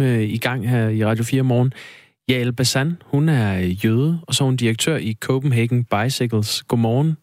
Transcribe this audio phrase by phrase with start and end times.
[0.00, 1.72] i gang her i Radio 4 morgen.
[2.28, 6.62] Jael Basan, hun er jøde, og så er hun direktør i Copenhagen Bicycles.
[6.62, 7.16] Godmorgen.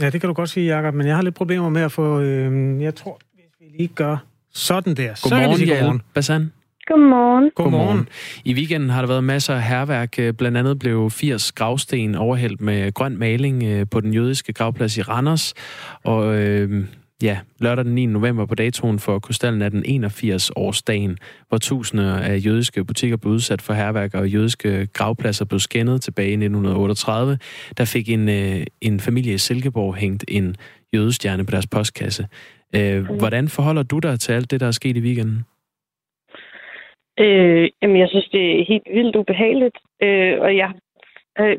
[0.00, 2.20] Ja, det kan du godt sige, Jacob, men jeg har lidt problemer med at få...
[2.20, 4.16] Øh, jeg tror, hvis vi lige gør
[4.54, 6.02] sådan der, godmorgen, så kan vi sige godmorgen.
[6.14, 6.52] Basan.
[6.86, 7.50] Godmorgen.
[7.54, 8.08] Godmorgen.
[8.44, 10.18] I weekenden har der været masser af herværk.
[10.38, 15.02] Blandt andet blev 80 gravsten overhældt med grøn maling øh, på den jødiske gravplads i
[15.02, 15.54] Randers.
[16.04, 16.84] Og øh,
[17.22, 18.06] ja, lørdag den 9.
[18.06, 21.16] november på datoen for Kostallen er den 81-årsdagen,
[21.48, 26.28] hvor tusinder af jødiske butikker blev udsat for herværk, og jødiske gravpladser blev skændet tilbage
[26.28, 27.38] i 1938.
[27.78, 30.56] Der fik en, øh, en familie i Silkeborg hængt en
[30.94, 32.26] jødestjerne på deres postkasse.
[32.76, 35.44] Øh, hvordan forholder du dig til alt det, der er sket i weekenden?
[37.20, 39.76] Øh, jamen, jeg synes, det er helt vildt ubehageligt.
[40.02, 40.70] Øh, og jeg,
[41.40, 41.58] øh,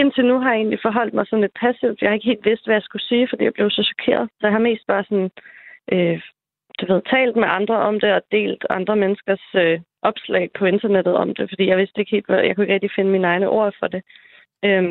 [0.00, 2.00] indtil nu har jeg egentlig forholdt mig sådan lidt passivt.
[2.00, 4.28] Jeg har ikke helt vidst, hvad jeg skulle sige, fordi jeg blev så chokeret.
[4.38, 5.30] Så jeg har mest bare sådan,
[5.92, 6.20] øh,
[6.78, 11.14] du ved, talt med andre om det og delt andre menneskers øh, opslag på internettet
[11.14, 13.48] om det, fordi jeg vidste ikke helt, hvad, jeg kunne ikke rigtig finde mine egne
[13.48, 14.02] ord for det.
[14.64, 14.84] Øh,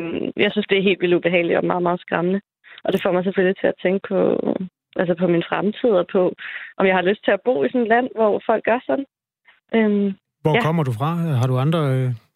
[0.44, 2.40] jeg synes, det er helt vildt ubehageligt og meget, meget skræmmende.
[2.84, 4.18] Og det får mig selvfølgelig til at tænke på,
[4.96, 6.34] altså på min fremtid og på,
[6.78, 9.06] om jeg har lyst til at bo i sådan et land, hvor folk gør sådan.
[9.74, 10.08] Øhm,
[10.42, 10.60] Hvor ja.
[10.60, 11.10] kommer du fra?
[11.40, 11.80] Har du andre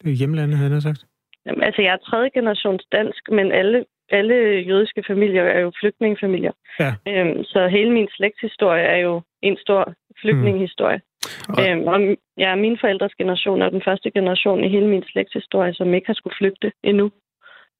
[0.05, 1.05] øh, hjemlande, havde jeg sagt?
[1.45, 4.35] Jamen, altså, jeg er tredje generations dansk, men alle, alle
[4.69, 6.51] jødiske familier er jo flygtningefamilier.
[6.79, 6.93] Ja.
[7.07, 11.01] Øhm, så hele min slægtshistorie er jo en stor flygtningehistorie.
[11.47, 11.53] Mm.
[11.53, 11.69] Og...
[11.69, 15.93] Øhm, og ja, min forældres generation er den første generation i hele min slægtshistorie, som
[15.93, 17.11] ikke har skulle flygte endnu.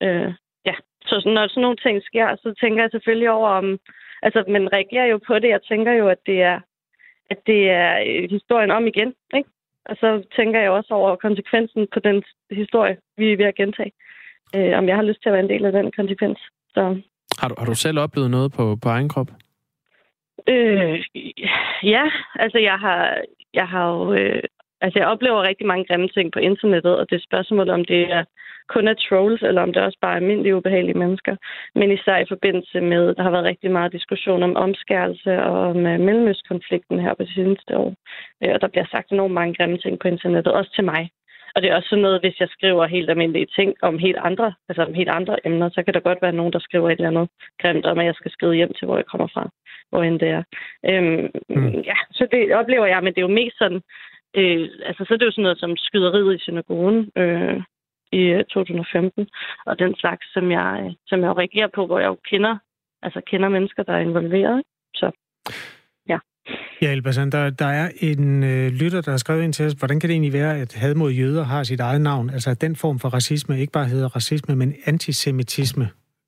[0.03, 0.33] Øh,
[0.66, 3.80] ja, så når sådan nogle ting sker, så tænker jeg selvfølgelig over om...
[4.22, 5.50] Altså, man reagerer jo på det.
[5.50, 6.59] Jeg tænker jo, at det er
[7.30, 9.14] at det er øh, historien om igen.
[9.38, 9.50] Ikke?
[9.86, 13.92] Og så tænker jeg også over konsekvensen på den historie, vi er ved at gentage.
[14.56, 16.39] Øh, om jeg har lyst til at være en del af den konsekvens.
[16.73, 17.02] Så.
[17.39, 19.28] Har, du, har du selv oplevet noget på, på egen krop?
[20.50, 21.06] Øh,
[21.84, 23.17] ja, altså jeg har,
[23.54, 24.44] jeg har jo øh,
[24.84, 28.02] Altså, jeg oplever rigtig mange grimme ting på internettet, og det er spørgsmål, om det
[28.11, 28.23] er
[28.69, 31.36] kun er trolls, eller om det også bare er almindelige ubehagelige mennesker.
[31.75, 35.77] Men især i forbindelse med, der har været rigtig meget diskussion om omskærelse og om
[35.77, 37.93] uh, mellemøstkonflikten her på det seneste år.
[38.45, 41.10] Uh, og der bliver sagt enormt mange grimme ting på internettet, også til mig.
[41.55, 44.54] Og det er også sådan noget, hvis jeg skriver helt almindelige ting om helt andre,
[44.70, 47.08] altså om helt andre emner, så kan der godt være nogen, der skriver et eller
[47.08, 47.30] andet
[47.61, 49.49] grimt om, at jeg skal skrive hjem til, hvor jeg kommer fra,
[49.89, 50.43] hvor end det er.
[50.89, 51.82] Øhm, mm.
[51.89, 53.82] Ja, så det oplever jeg, men det er jo mest sådan,
[54.36, 57.61] Øh, altså, så er det jo sådan noget som skyderiet i synagogen øh,
[58.20, 59.28] i 2015, øh,
[59.66, 62.58] og den slags, som jeg, øh, som jeg reagerer på, hvor jeg jo kender,
[63.06, 64.64] altså kender mennesker, der er involveret.
[64.94, 65.12] Så
[66.10, 66.18] ja.
[66.82, 70.00] Ja, Elbasan, der, der er en øh, lytter, der har skrevet ind til os, hvordan
[70.00, 72.30] kan det egentlig være, at had mod jøder har sit eget navn?
[72.30, 75.86] Altså at den form for racisme ikke bare hedder racisme, men antisemitisme.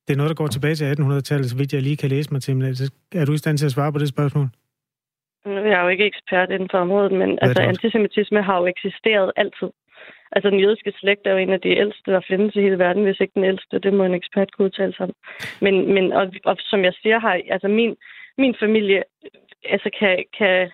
[0.07, 2.41] Det er noget, der går tilbage til 1800-tallet, så vidt jeg lige kan læse mig
[2.41, 2.55] til.
[2.55, 2.65] Men
[3.15, 4.47] er du i stand til at svare på det spørgsmål?
[5.45, 9.69] Jeg er jo ikke ekspert inden for området, men altså, antisemitisme har jo eksisteret altid.
[10.31, 13.03] Altså, den jødiske slægt er jo en af de ældste, der findes i hele verden,
[13.03, 13.79] hvis ikke den ældste.
[13.79, 15.13] Det må en ekspert kunne udtale sig om.
[15.61, 17.95] Men, men og, og, som jeg siger, har altså min,
[18.37, 19.03] min familie
[19.69, 20.71] altså kan, kan,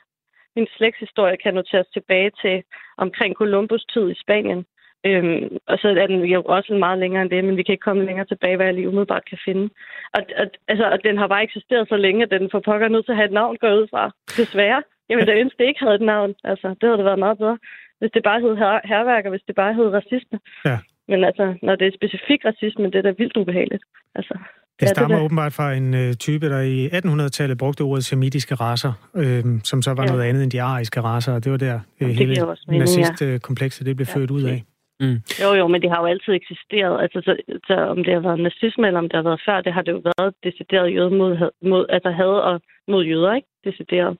[0.55, 2.63] min slægtshistorie kan noteres tilbage til
[2.97, 4.65] omkring Columbus tid i Spanien.
[5.05, 7.89] Øhm, og så er den jo også meget længere end det, men vi kan ikke
[7.89, 9.69] komme længere tilbage, hvad jeg lige umiddelbart kan finde.
[10.13, 13.05] Og, og, altså, og den har bare eksisteret så længe, at den for pokker nødt
[13.05, 14.11] til at have et navn går ud fra.
[14.37, 14.83] Desværre.
[15.09, 16.35] Jamen, det ønske, det ikke havde et navn.
[16.43, 17.57] Altså, det havde det været meget bedre.
[18.01, 20.37] Hvis det bare hed her- herværk, og hvis det bare hed racisme.
[20.65, 20.77] Ja.
[21.07, 23.83] Men altså, når det er specifik racisme, det er da vildt ubehageligt.
[24.15, 24.33] Altså,
[24.79, 28.93] det stammer det åbenbart fra en uh, type, der i 1800-tallet brugte ordet semitiske raser,
[29.15, 30.11] øh, som så var ja.
[30.11, 32.35] noget andet end de ariske raser, og det var der uh, det hele
[32.67, 33.89] nazistkomplekset ja.
[33.89, 34.19] det blev ja.
[34.19, 34.63] født ud af.
[35.03, 35.17] Mm.
[35.43, 37.01] Jo, jo, men det har jo altid eksisteret.
[37.03, 37.31] Altså, så,
[37.67, 39.91] så om det har været nazisme, eller om det har været før, det har det
[39.91, 41.31] jo været decideret jøde mod,
[41.71, 43.47] mod altså had og mod jøder, ikke?
[43.63, 44.17] Decideret.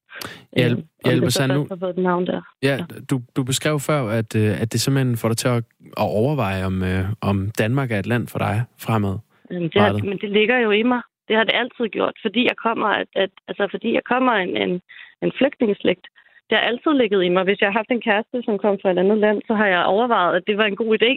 [0.57, 1.67] Ja, øh, Hjelpe sig nu.
[1.97, 2.41] Navn der.
[2.63, 2.77] Ja,
[3.09, 5.63] du, du beskrev før, at, øh, at det simpelthen får dig til at,
[6.03, 9.17] at overveje, om, øh, om Danmark er et land for dig fremad.
[9.51, 11.01] Jamen, det har, men det ligger jo i mig.
[11.27, 14.57] Det har det altid gjort, fordi jeg kommer, at, at, altså, fordi jeg kommer en,
[14.57, 14.81] en,
[15.21, 16.05] en flygtningeslægt
[16.51, 17.43] det har altid ligget i mig.
[17.43, 19.91] Hvis jeg har haft en kæreste, som kom fra et andet land, så har jeg
[19.95, 21.11] overvejet, at det var en god idé.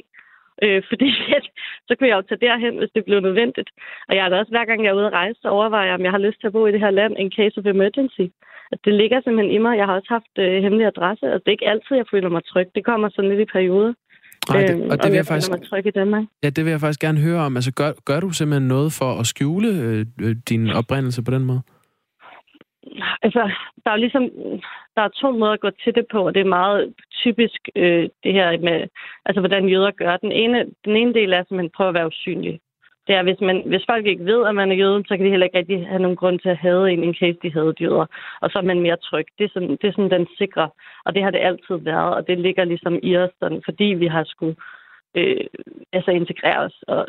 [0.63, 1.45] Øh, fordi at,
[1.87, 3.71] så kunne jeg jo tage derhen, hvis det blev nødvendigt.
[4.09, 5.95] Og jeg har da også, hver gang jeg er ude at rejse, så overvejer jeg,
[5.99, 8.27] om jeg har lyst til at bo i det her land in case of emergency.
[8.73, 9.79] At det ligger simpelthen i mig.
[9.79, 12.43] Jeg har også haft øh, hemmelig adresse, og det er ikke altid, jeg føler mig
[12.45, 12.69] tryg.
[12.75, 13.93] Det kommer sådan lidt i perioder.
[14.49, 16.25] Nej, det, og det vil jeg, faktisk, mig tryg i Danmark.
[16.43, 17.57] Ja, det vil jeg faktisk gerne høre om.
[17.57, 21.45] Altså, gør, gør du simpelthen noget for at skjule øh, øh din oprindelse på den
[21.45, 21.61] måde?
[23.23, 23.51] Altså,
[23.85, 24.31] der er ligesom,
[24.97, 28.09] der er to måder at gå til det på, og det er meget typisk øh,
[28.25, 28.89] det her med,
[29.25, 30.17] altså hvordan jøder gør.
[30.17, 32.61] Den ene, den ene del er, at man prøver at være usynlig.
[33.07, 35.31] det er, hvis, man, hvis folk ikke ved, at man er jøde, så kan de
[35.31, 38.07] heller ikke rigtig have nogen grund til at have en, in case de havde jøder.
[38.41, 39.27] Og så er man mere tryg.
[39.39, 40.69] Det er sådan, det er sådan den sikre.
[41.05, 44.07] Og det har det altid været, og det ligger ligesom i os, sådan, fordi vi
[44.07, 44.57] har skulle
[45.15, 45.47] øh,
[45.93, 47.07] altså integrere os og,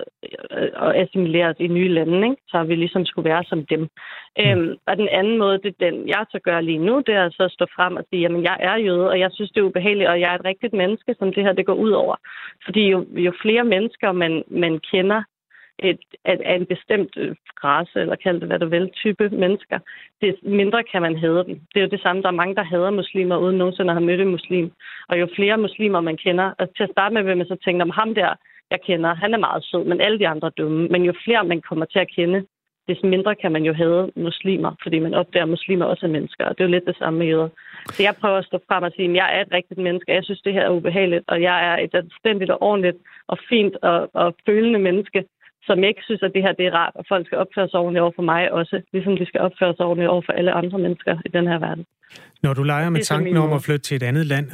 [0.75, 2.41] og assimilere os i nye lande, ikke?
[2.47, 3.79] så vi ligesom skulle være som dem.
[3.81, 3.87] Mm.
[4.41, 7.29] Øhm, og den anden måde, det er den, jeg så gør lige nu, det er
[7.29, 9.69] så at stå frem og sige, jamen jeg er jøde, og jeg synes, det er
[9.69, 12.15] ubehageligt, og jeg er et rigtigt menneske, som det her det går ud over.
[12.65, 15.23] Fordi jo, jo flere mennesker man, man kender,
[15.79, 19.79] et, af, af en bestemt øh, race, eller kald det hvad du vil, type mennesker,
[20.21, 21.59] det mindre kan man hade dem.
[21.73, 24.05] Det er jo det samme, der er mange, der hader muslimer, uden nogensinde at have
[24.05, 24.71] mødt en muslim.
[25.09, 27.81] Og jo flere muslimer man kender, og til at starte med vil man så tænke,
[27.81, 28.33] om ham der,
[28.71, 30.87] jeg kender, han er meget sød, men alle de andre er dumme.
[30.87, 32.45] Men jo flere man kommer til at kende,
[32.87, 36.45] des mindre kan man jo have muslimer, fordi man opdager, at muslimer også er mennesker,
[36.45, 37.49] og det er jo lidt det samme med jøder.
[37.85, 40.23] Så jeg prøver at stå frem og sige, at jeg er et rigtigt menneske, jeg
[40.23, 44.09] synes, det her er ubehageligt, og jeg er et anstændigt og ordentligt og fint og,
[44.13, 45.25] og følende menneske,
[45.67, 48.01] som ikke synes, at det her det er rart, og folk skal opføre sig ordentligt
[48.01, 51.17] over for mig også, ligesom de skal opføre sig ordentligt over for alle andre mennesker
[51.25, 51.85] i den her verden.
[52.43, 54.47] Når du leger med tanken om at flytte til et andet land,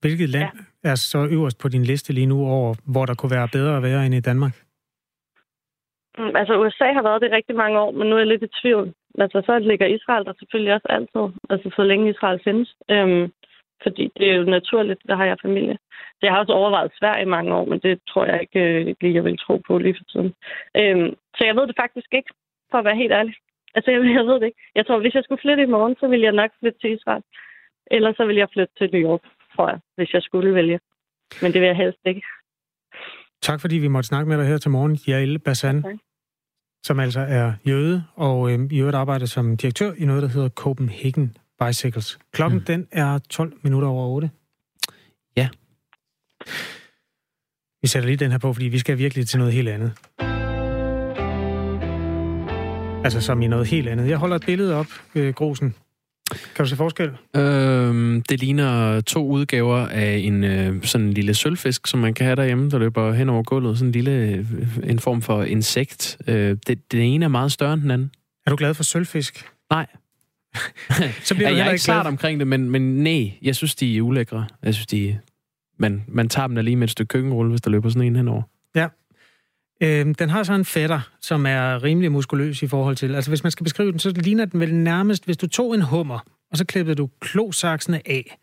[0.00, 0.48] hvilket land
[0.84, 0.90] ja.
[0.90, 3.82] er så øverst på din liste lige nu over, hvor der kunne være bedre at
[3.82, 4.54] være end i Danmark?
[6.18, 8.56] Mm, altså USA har været det rigtig mange år, men nu er jeg lidt i
[8.62, 8.92] tvivl.
[9.18, 12.68] Altså så ligger Israel der selvfølgelig også altid, altså så længe Israel findes.
[12.90, 13.32] Øhm,
[13.82, 15.76] fordi det er jo naturligt, der har jeg familie.
[16.16, 18.94] Så jeg har også overvejet Sverige i mange år, men det tror jeg ikke øh,
[19.00, 20.32] lige, jeg vil tro på lige for tiden.
[20.80, 22.30] Øhm, så jeg ved det faktisk ikke,
[22.70, 23.34] for at være helt ærlig.
[23.74, 24.60] Altså, jeg, jeg ved det ikke.
[24.74, 27.22] Jeg tror, hvis jeg skulle flytte i morgen, så ville jeg nok flytte til Israel.
[27.90, 29.22] Eller så ville jeg flytte til New York,
[29.54, 30.80] tror jeg, hvis jeg skulle vælge.
[31.42, 32.22] Men det vil jeg helst ikke.
[33.42, 35.96] Tak fordi vi måtte snakke med dig her til morgen, Jael Bassan, okay.
[36.82, 40.48] som altså er jøde og øh, i øvrigt arbejder som direktør i noget, der hedder
[40.48, 41.36] Copenhagen
[41.66, 42.18] Bicycles.
[42.32, 42.64] Klokken mm.
[42.64, 44.30] den er 12 minutter over 8.
[45.36, 45.48] Ja.
[47.82, 49.92] Vi sætter lige den her på, fordi vi skal virkelig til noget helt andet.
[53.04, 54.08] Altså som i noget helt andet.
[54.08, 55.74] Jeg holder et billede op, øh, Grosen.
[56.30, 57.10] Kan du se forskel?
[57.36, 62.26] Øhm, det ligner to udgaver af en øh, sådan en lille sølvfisk, som man kan
[62.26, 63.78] have derhjemme, der løber hen over gulvet.
[63.78, 64.46] Sådan en lille, øh,
[64.90, 66.18] en form for insekt.
[66.26, 68.10] Øh, det, den ene er meget større end den anden.
[68.46, 69.50] Er du glad for sølvfisk?
[69.70, 69.86] Nej.
[71.24, 73.96] så bliver ja, jeg er ikke klart omkring det, men, men nej, jeg synes, de
[73.96, 74.46] er ulækre.
[74.62, 75.18] Jeg synes, de
[75.80, 78.16] man, man tager dem da lige med et stykke køkkenrulle, hvis der løber sådan en
[78.16, 78.42] henover.
[78.74, 78.88] Ja.
[79.82, 83.14] Øhm, den har så en fætter, som er rimelig muskuløs i forhold til...
[83.14, 85.82] Altså, hvis man skal beskrive den, så ligner den vel nærmest, hvis du tog en
[85.82, 86.18] hummer,
[86.50, 88.38] og så klippede du klosaksene af,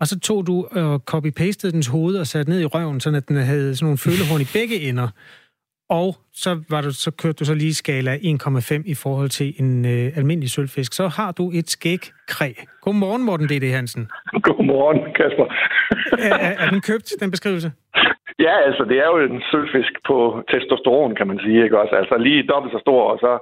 [0.00, 3.36] og så tog du og copy-pastede dens hoved og satte ned i røven, så den
[3.36, 5.08] havde sådan nogle følehorn i begge ender,
[6.00, 6.08] og
[6.42, 10.18] så, var du, så kørte du så lige skala 1,5 i forhold til en øh,
[10.18, 10.92] almindelig sølvfisk.
[10.92, 12.50] Så har du et skægkræ.
[12.84, 13.66] Godmorgen, Morten D.D.
[13.78, 14.02] Hansen.
[14.46, 15.46] Godmorgen, Kasper.
[16.28, 17.72] er, er, er den købt, den beskrivelse?
[18.46, 20.16] Ja, altså det er jo en sølvfisk på
[20.50, 21.64] testosteron, kan man sige.
[21.64, 21.94] Ikke også?
[22.00, 23.32] Altså lige dobbelt så stor, og så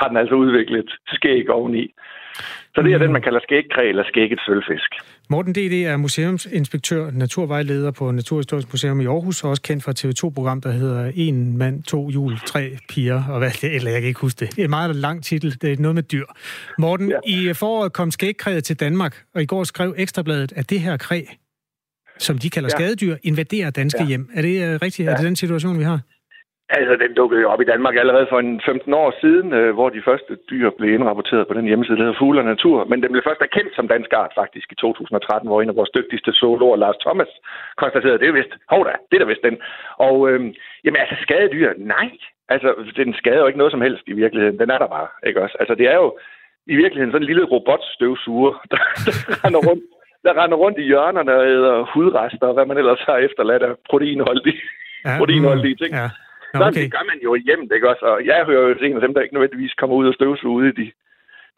[0.00, 1.84] har den altså udviklet skæg oveni.
[2.74, 3.02] Så det er mm.
[3.02, 4.90] den, man kalder skægkræ eller skægget sølvfisk.
[5.30, 5.72] Morten D.D.
[5.72, 11.12] er museumsinspektør, naturvejleder på Naturhistorisk Museum i Aarhus, og også kendt fra TV2-program, der hedder
[11.14, 14.50] En mand, to jul, tre piger, og hvad det eller jeg kan ikke huske det.
[14.50, 16.24] Det er en meget lang titel, det er noget med dyr.
[16.78, 17.50] Morten, ja.
[17.50, 21.22] i foråret kom skægkræet til Danmark, og i går skrev Ekstrabladet, at det her kræ,
[22.18, 22.78] som de kalder ja.
[22.78, 24.08] skadedyr, invaderer danske ja.
[24.08, 24.30] hjem.
[24.34, 25.06] Er det uh, rigtigt?
[25.06, 25.12] Ja.
[25.12, 26.00] Er det den situation, vi har?
[26.76, 29.88] Altså, den dukkede jo op i Danmark allerede for en 15 år siden, øh, hvor
[29.88, 32.84] de første dyr blev indrapporteret på den hjemmeside, der hedder Fugle og Natur.
[32.84, 35.94] Men den blev først erkendt som dansk art faktisk i 2013, hvor en af vores
[35.98, 37.30] dygtigste zoologer, Lars Thomas,
[37.76, 39.56] konstaterede, at det er vist, hov da, det er da vist den.
[40.08, 40.40] Og øh,
[40.84, 42.08] jamen altså, skadedyr, nej.
[42.54, 44.58] Altså, den skader jo ikke noget som helst i virkeligheden.
[44.58, 45.56] Den er der bare, ikke også?
[45.60, 46.08] Altså, det er jo
[46.66, 49.84] i virkeligheden sådan en lille robotstøvsuger, der, der render rundt
[50.24, 53.72] der render rundt i hjørnerne og æder hudrester, og hvad man ellers har efterladt af
[53.90, 54.60] proteinholdige,
[55.04, 55.94] ja, proteinholdige ting.
[55.94, 56.08] Ja.
[56.54, 56.82] Nå, okay.
[56.82, 58.04] det gør man jo hjemme, ikke også?
[58.12, 60.56] Og jeg hører jo til en af dem, der ikke nødvendigvis kommer ud og støvsuger
[60.58, 60.86] ude i de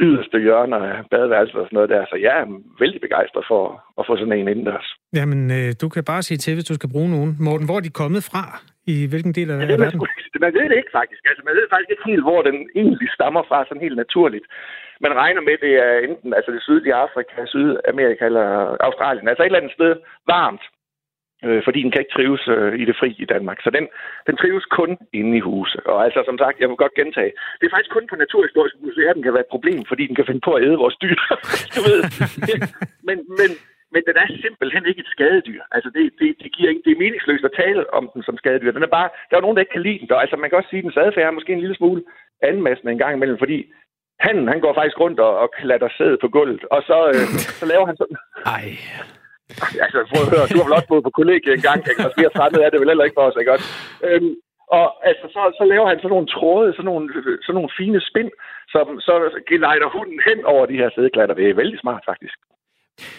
[0.07, 2.03] yderste hjørner af badeværelset og sådan noget der.
[2.11, 2.47] Så jeg er
[2.83, 3.63] vældig begejstret for
[3.99, 4.89] at få sådan en indendørs.
[5.19, 7.31] Jamen, øh, du kan bare sige til, hvis du skal bruge nogen.
[7.47, 8.45] Morten, hvor er de kommet fra?
[8.95, 9.81] I hvilken del af ja, det, verden?
[9.81, 10.07] Man, sgu,
[10.47, 11.23] man ved det ikke faktisk.
[11.31, 14.47] Altså, man ved faktisk ikke helt, hvor den egentlig stammer fra, sådan helt naturligt.
[15.07, 18.47] Man regner med, at det er enten altså det sydlige Afrika, Sydamerika eller
[18.89, 19.29] Australien.
[19.29, 19.93] Altså et eller andet sted
[20.35, 20.65] varmt,
[21.45, 23.59] øh, fordi den kan ikke trives øh, i det fri i Danmark.
[23.65, 23.85] Så den,
[24.27, 25.81] den trives kun inde i huset.
[25.93, 29.15] Og altså, som sagt, jeg vil godt gentage, det er faktisk kun på Naturhistorisk Museum,
[29.15, 31.17] den kan være et problem, fordi den kan finde på at æde vores dyr.
[31.77, 32.01] du ved.
[33.09, 33.51] men, men,
[33.95, 35.63] men den er simpelthen ikke et skadedyr.
[35.77, 38.73] Altså, det, det, det, giver ikke, det er meningsløst at tale om den som skadedyr.
[38.77, 40.13] Den er bare, der er nogen, der ikke kan lide den.
[40.13, 42.03] Og altså, man kan også sige, at den adfærd er måske en lille smule
[42.43, 43.59] anmassende en gang imellem, fordi
[44.27, 47.27] han, han går faktisk rundt og, og klatter sæd på gulvet, og så, øh,
[47.61, 48.17] så laver han sådan...
[48.57, 48.69] Ej.
[49.85, 52.03] Altså, prøv at høre, du har vel også boet på kollegiet en gang, ikke?
[52.07, 53.67] Måske er fremmed er det vel heller ikke for os, ikke også?
[54.09, 54.35] Øhm,
[54.79, 57.07] Og altså, så, så laver han sådan nogle tråde, sådan nogle,
[57.45, 58.31] sådan nogle fine spind,
[58.75, 59.15] som så
[59.53, 61.35] gelejder hunden hen over de her sædeklatter.
[61.35, 62.37] Det er vældig smart, faktisk.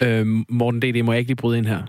[0.04, 0.24] Øh,
[0.60, 1.82] Morten D.D., må jeg ikke lige bryde ind her?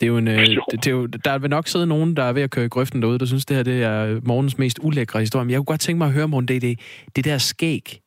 [0.00, 2.22] Det er jo en, øh, det, det er jo, der vil nok sidde nogen, der
[2.22, 4.78] er ved at køre i grøften derude, der synes, det her det er morgens mest
[4.82, 5.44] ulækre historie.
[5.44, 6.66] Men jeg kunne godt tænke mig at høre, Morten D.D.,
[7.16, 8.00] det der skæg,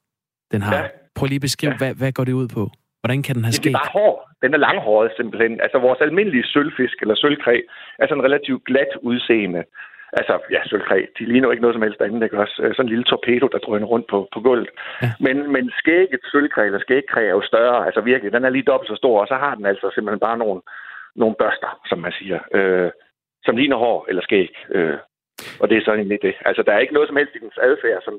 [0.51, 0.75] den har.
[0.75, 0.83] Ja.
[1.15, 1.77] Prøv lige at beskrive, ja.
[1.77, 2.71] hvad, hvad går det ud på?
[3.01, 3.73] Hvordan kan den have skæg?
[3.73, 4.29] Det er bare hår.
[4.43, 5.61] Den er langhåret simpelthen.
[5.61, 7.61] Altså vores almindelige sølvfisk eller sølvkræ
[7.99, 9.63] er sådan relativt glat udseende.
[10.19, 12.55] Altså, ja, sølvkræ, de ligner jo ikke noget som helst andet, ikke også?
[12.55, 14.69] Sådan en lille torpedo, der drøner rundt på, på gulvet.
[15.01, 15.11] Ja.
[15.19, 18.89] Men, men skægget sølvkræ eller skægkræ er jo større, altså virkelig, den er lige dobbelt
[18.89, 20.61] så stor, og så har den altså simpelthen bare nogle,
[21.15, 22.91] nogle børster, som man siger, øh,
[23.45, 24.53] som ligner hår eller skæg.
[24.75, 24.97] Øh,
[25.59, 26.35] og det er sådan egentlig det.
[26.45, 28.15] Altså, der er ikke noget som helst i dens adfærd, som,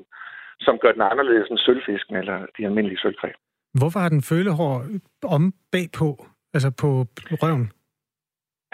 [0.59, 3.29] som gør den anderledes end sølvfisken eller de almindelige sølvkræ.
[3.79, 4.73] Hvorfor har den følehår
[5.35, 6.09] om bagpå,
[6.55, 6.89] altså på
[7.43, 7.71] røven?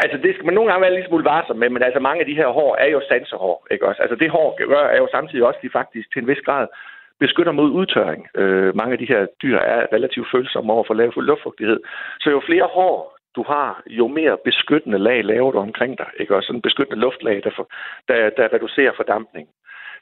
[0.03, 2.27] Altså, det skal man nogle gange være lidt smule varsom med, men altså mange af
[2.27, 4.01] de her hår er jo sansehår, ikke også?
[4.01, 6.67] Altså, det hår gør, er jo samtidig også, de faktisk til en vis grad
[7.19, 8.27] beskytter mod udtørring.
[8.35, 11.79] Øh, mange af de her dyr er relativt følsomme over for lav luftfugtighed.
[12.19, 16.09] Så jo flere hår du har, jo mere beskyttende lag laver du omkring dig.
[16.19, 16.35] Ikke?
[16.35, 17.65] Og sådan en beskyttende luftlag, der, for,
[18.07, 19.47] der, der reducerer fordampning.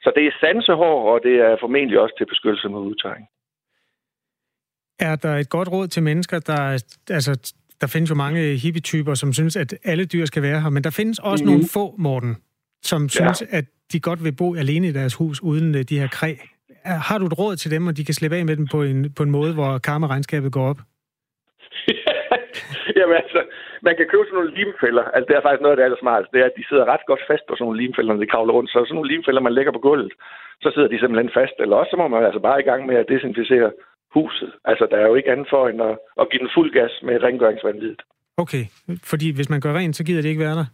[0.02, 3.26] Så det er sansehår, og det er formentlig også til beskyttelse mod udtørring.
[5.00, 6.82] Er der et godt råd til mennesker, der...
[7.10, 10.84] Altså, der findes jo mange hippie-typer, som synes, at alle dyr skal være her, men
[10.84, 11.50] der findes også mm.
[11.50, 12.36] nogle få, Morten,
[12.82, 13.08] som ja.
[13.08, 16.34] synes, at de godt vil bo alene i deres hus uden øh, de her kræ.
[17.08, 18.98] Har du et råd til dem, og de kan slippe af med dem på en,
[19.16, 20.80] på en måde, hvor karma-regnskabet går op?
[22.98, 23.40] Jamen altså,
[23.86, 25.04] man kan købe sådan nogle limfælder.
[25.14, 26.32] Altså, det er faktisk noget af det allersmarteste.
[26.34, 28.54] Det er, at de sidder ret godt fast på sådan nogle limfælder, når de kravler
[28.56, 28.70] rundt.
[28.70, 30.12] Så sådan nogle limfælder, man lægger på gulvet,
[30.62, 31.56] så sidder de simpelthen fast.
[31.62, 33.70] Eller også så må man altså bare i gang med at desinficere
[34.14, 34.52] huset.
[34.64, 37.22] Altså, der er jo ikke andet for end at, at give den fuld gas med
[37.22, 38.02] rengøringsvandvidet.
[38.36, 38.64] Okay,
[39.10, 40.66] fordi hvis man gør rent, så gider det ikke være der?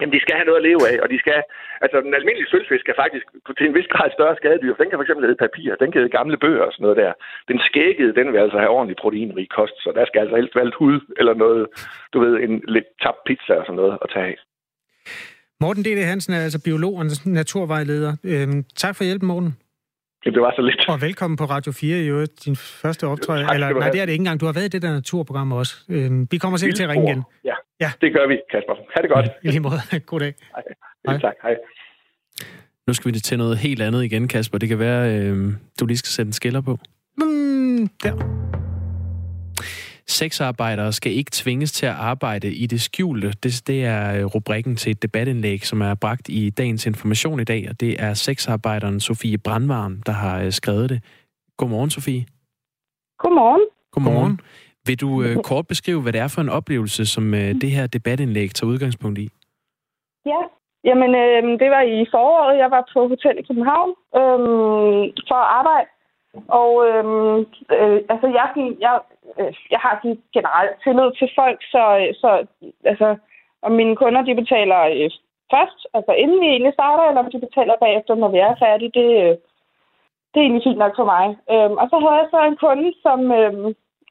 [0.00, 1.36] Jamen, de skal have noget at leve af, og de skal...
[1.84, 3.24] Altså, den almindelige sølvfisk er faktisk
[3.58, 4.74] til en vis grad større skadedyr.
[4.80, 7.12] Den kan fx hedde papir, den kan hedde gamle bøger og sådan noget der.
[7.50, 10.72] Den skækkede, den vil altså have ordentlig proteinrig kost, så der skal altså helst være
[10.80, 11.62] hud eller noget,
[12.12, 14.38] du ved, en lidt tabt pizza og sådan noget at tage af.
[15.60, 16.00] Morten D.D.
[16.12, 17.04] Hansen er altså biolog og
[17.40, 18.12] naturvejleder.
[18.24, 19.52] Øhm, tak for hjælpen, Morten.
[20.26, 20.88] Jamen, det var så lidt.
[20.88, 23.44] Og velkommen på Radio 4 i øvrigt, din første optræd.
[23.44, 24.40] Tak, Eller, nej, det er det ikke engang.
[24.40, 25.74] Du har været i det der naturprogram også.
[25.88, 27.22] Øhm, vi kommer sikkert til at ringe igen.
[27.44, 28.74] Ja, ja, det gør vi, Kasper.
[28.94, 29.26] Ha' det godt.
[29.42, 29.80] I lige måde.
[30.06, 30.34] God dag.
[30.54, 30.62] Hej.
[31.06, 31.18] Hej.
[31.18, 31.54] Tak, hej.
[32.86, 34.58] Nu skal vi til noget helt andet igen, Kasper.
[34.58, 36.78] Det kan være, øh, du lige skal sætte en skiller på.
[37.18, 38.55] Mm, der.
[40.08, 43.30] Sexarbejdere skal ikke tvinges til at arbejde i det skjulte.
[43.42, 47.44] Det, det er øh, rubrikken til et debatindlæg, som er bragt i dagens information i
[47.44, 51.00] dag, og det er sexarbejderen Sofie Brandvarm, der har øh, skrevet det.
[51.56, 52.24] Godmorgen, Sofie.
[53.18, 53.64] Godmorgen.
[53.92, 54.40] Godmorgen.
[54.86, 57.86] Vil du uh, kort beskrive, hvad det er for en oplevelse, som uh, det her
[57.86, 59.28] debatindlæg tager udgangspunkt i?
[60.26, 60.40] Ja,
[60.84, 62.58] jamen øh, det var i foråret.
[62.58, 64.40] Jeg var på hotel i København øh,
[65.28, 65.88] for at arbejde.
[66.48, 67.38] Og øhm,
[67.76, 68.46] øh, altså, jeg,
[68.80, 69.00] jeg,
[69.38, 71.82] øh, jeg har sådan generelt tillid til folk, så,
[72.20, 72.46] så
[72.84, 73.16] altså,
[73.62, 75.10] om mine kunder de betaler øh,
[75.52, 78.92] først, altså inden vi egentlig starter, eller om de betaler bagefter, når vi er færdige,
[79.00, 79.34] det, øh,
[80.30, 81.26] det er egentlig fint nok for mig.
[81.52, 83.68] Øhm, og så havde jeg så en kunde, som, øhm,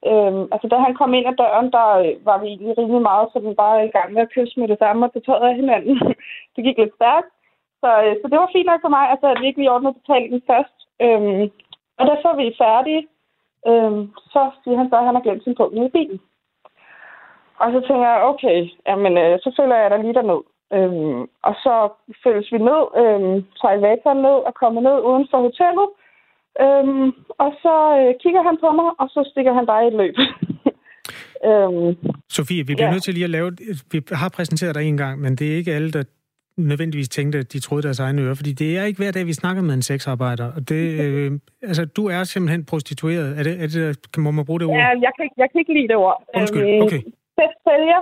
[0.10, 3.28] øhm, altså da han kom ind ad døren, der øh, var vi egentlig rimelig meget
[3.34, 5.96] sådan bare i gang med at kysse med det samme, og det tog af hinanden.
[6.56, 7.32] det gik lidt stærkt.
[7.82, 10.00] Så, øh, så det var fint nok for mig, altså at vi ikke lige ordnede
[10.00, 10.78] betalingen først.
[11.06, 11.44] Øhm,
[12.00, 13.04] og da så vi er færdige,
[13.70, 14.02] øhm,
[14.34, 16.20] så siger han så, at han har glemt sin punkt i bilen.
[17.62, 20.42] Og så tænker jeg, okay, jamen, øh, så følger jeg da lige derned.
[20.76, 21.76] Øhm, og så
[22.24, 25.88] følges vi ned, øhm, tager elevatoren ned og kommer ned uden for hotellet.
[26.64, 27.08] Øhm,
[27.44, 30.16] og så øh, kigger han på mig, og så stikker han bare i et løb.
[31.50, 31.90] øhm,
[32.38, 32.94] Sofie, vi bliver ja.
[32.94, 33.52] nødt til lige at lave...
[33.92, 36.04] Vi har præsenteret dig en gang, men det er ikke alle, der
[36.58, 39.34] nødvendigvis tænkte, at de troede deres egne ører, fordi det er ikke hver dag, vi
[39.34, 40.52] snakker med en sexarbejder.
[40.56, 41.32] Og det, øh,
[41.62, 43.40] altså, du er simpelthen prostitueret.
[43.40, 44.78] Er det, er det, må man bruge det ord?
[44.78, 46.24] Ja, jeg kan, jeg kan ikke lide det ord.
[46.36, 47.02] Undskyld, øhm, okay.
[47.68, 48.02] sælger,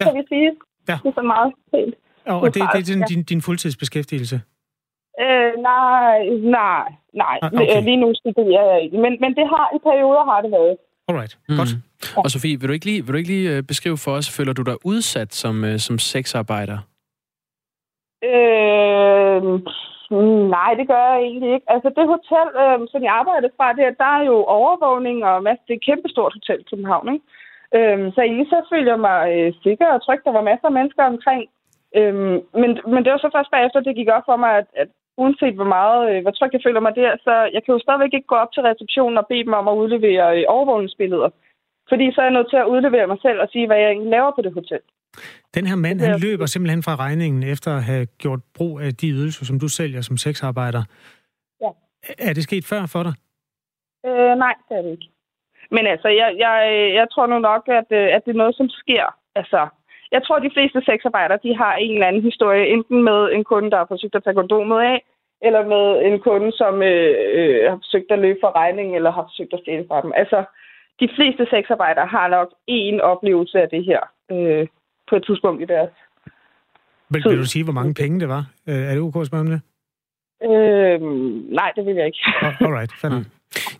[0.00, 0.04] ja.
[0.04, 0.50] kan vi sige.
[0.88, 0.98] Ja.
[1.02, 1.94] Det er så meget fint.
[2.26, 4.40] Og, og det, det er sådan, din, din fuldtidsbeskæftigelse?
[5.20, 6.18] Øh, nej,
[6.60, 7.38] nej, nej.
[7.42, 7.82] Ah, okay.
[7.82, 8.96] Lige nu studerer jeg ikke.
[8.96, 10.76] Men, men det har i perioder har det været.
[11.08, 11.56] Alright, mm.
[11.56, 11.70] godt.
[12.16, 14.52] Og Sofie, vil du ikke lige, vil du ikke lige øh, beskrive for os, føler
[14.52, 16.78] du dig udsat som, øh, som sexarbejder?
[18.32, 19.42] Øh,
[20.56, 21.70] nej, det gør jeg egentlig ikke.
[21.74, 25.62] Altså det hotel, øh, som jeg arbejder fra, det, der er jo overvågning og masse,
[25.66, 27.26] det er et kæmpestort hotel i København, ikke?
[27.76, 30.20] Øh, så egentlig så føler jeg mig øh, sikker og tryg.
[30.24, 31.42] Der var masser af mennesker omkring.
[31.98, 32.14] Øh,
[32.60, 35.54] men, men det var så først bagefter, det gik op for mig, at, at uanset
[35.54, 38.32] hvor meget, øh, hvor tryg jeg føler mig der, så jeg kan jo stadigvæk ikke
[38.32, 41.30] gå op til receptionen og bede dem om at udlevere øh, overvågningsbilleder.
[41.88, 44.10] Fordi så er jeg nødt til at udlevere mig selv og sige, hvad jeg egentlig
[44.10, 44.80] laver på det hotel.
[45.54, 49.08] Den her mand, han løber simpelthen fra regningen efter at have gjort brug af de
[49.08, 50.82] ydelser, som du sælger som sexarbejder.
[51.60, 51.70] Ja.
[52.18, 53.14] Er det sket før for dig?
[54.06, 55.08] Øh, nej, det er det ikke.
[55.70, 56.56] Men altså, jeg, jeg,
[56.94, 59.04] jeg tror nu nok, at, øh, at det er noget, som sker.
[59.34, 59.60] Altså,
[60.12, 63.44] jeg tror, at de fleste sexarbejdere, de har en eller anden historie, enten med en
[63.44, 64.98] kunde, der har forsøgt at tage kondomet af,
[65.46, 69.22] eller med en kunde, som øh, øh, har forsøgt at løbe for regning, eller har
[69.22, 70.12] forsøgt at stjæle fra dem.
[70.16, 70.44] Altså,
[71.00, 74.66] de fleste sexarbejdere har nok én oplevelse af det her øh,
[75.08, 75.90] på et tidspunkt i deres
[77.14, 78.44] vil, vil du sige, hvor mange penge det var?
[78.68, 79.60] Øh, er det ok at spørge om det?
[80.50, 81.00] Øh,
[81.60, 82.18] nej, det vil jeg ikke.
[82.42, 83.24] All right, fair mm.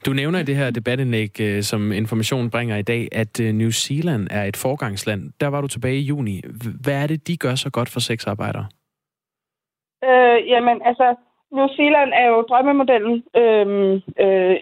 [0.06, 3.70] Du nævner i det her debatindlæg, øh, som Information bringer i dag, at øh, New
[3.70, 5.32] Zealand er et forgangsland.
[5.40, 6.42] Der var du tilbage i juni.
[6.84, 8.66] Hvad er det, de gør så godt for sexarbejdere?
[10.04, 11.14] Øh, jamen, altså,
[11.52, 13.66] New Zealand er jo drømmemodellen øh,
[14.24, 14.56] øh,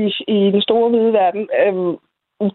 [0.00, 0.02] i,
[0.36, 1.48] i den store hvide verden.
[1.60, 1.74] Øh,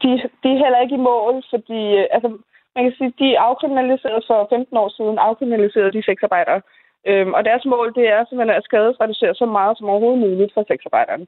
[0.03, 0.10] de,
[0.43, 2.29] de er heller ikke i mål, fordi øh, altså,
[2.75, 6.62] man kan sige, de afkriminaliserede for 15 år siden, afkriminaliserede de sexarbejdere.
[7.08, 10.63] Øhm, og deres mål, det er simpelthen at skadesreducere så meget som overhovedet muligt for
[10.67, 11.27] sexarbejderen.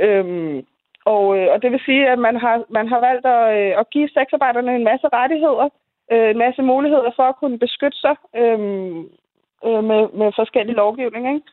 [0.00, 0.66] Øhm,
[1.04, 3.90] og, øh, og det vil sige, at man har, man har valgt at, øh, at
[3.90, 5.68] give sexarbejderne en masse rettigheder,
[6.12, 8.58] øh, en masse muligheder for at kunne beskytte sig øh,
[9.66, 11.24] øh, med, med forskellige lovgivning.
[11.34, 11.46] Ikke?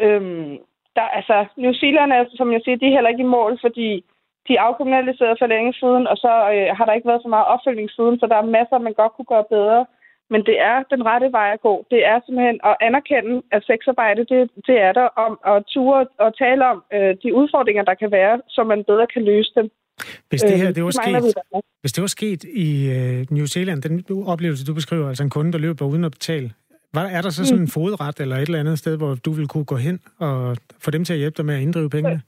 [0.00, 0.58] Øhm,
[0.96, 3.88] der, altså, New Zealand er, som jeg siger, de er heller ikke i mål, fordi
[4.46, 7.50] de er afkriminaliseret for længe siden, og så øh, har der ikke været så meget
[7.54, 9.82] opfølgning siden, så der er masser, man godt kunne gøre bedre.
[10.32, 11.74] Men det er den rette vej at gå.
[11.90, 16.30] Det er simpelthen at anerkende, at sexarbejde, det, det er der, om at ture og
[16.42, 19.66] tale om øh, de udfordringer, der kan være, så man bedre kan løse dem.
[20.28, 21.34] Hvis det her øh, det var, sket,
[21.80, 25.52] hvis det var sket i øh, New Zealand, den oplevelse, du beskriver, altså en kunde,
[25.52, 26.52] der løber uden at betale,
[26.94, 29.48] var, er der så sådan en fodret eller et eller andet sted, hvor du vil
[29.48, 32.22] kunne gå hen og få dem til at hjælpe dig med at inddrive pengene?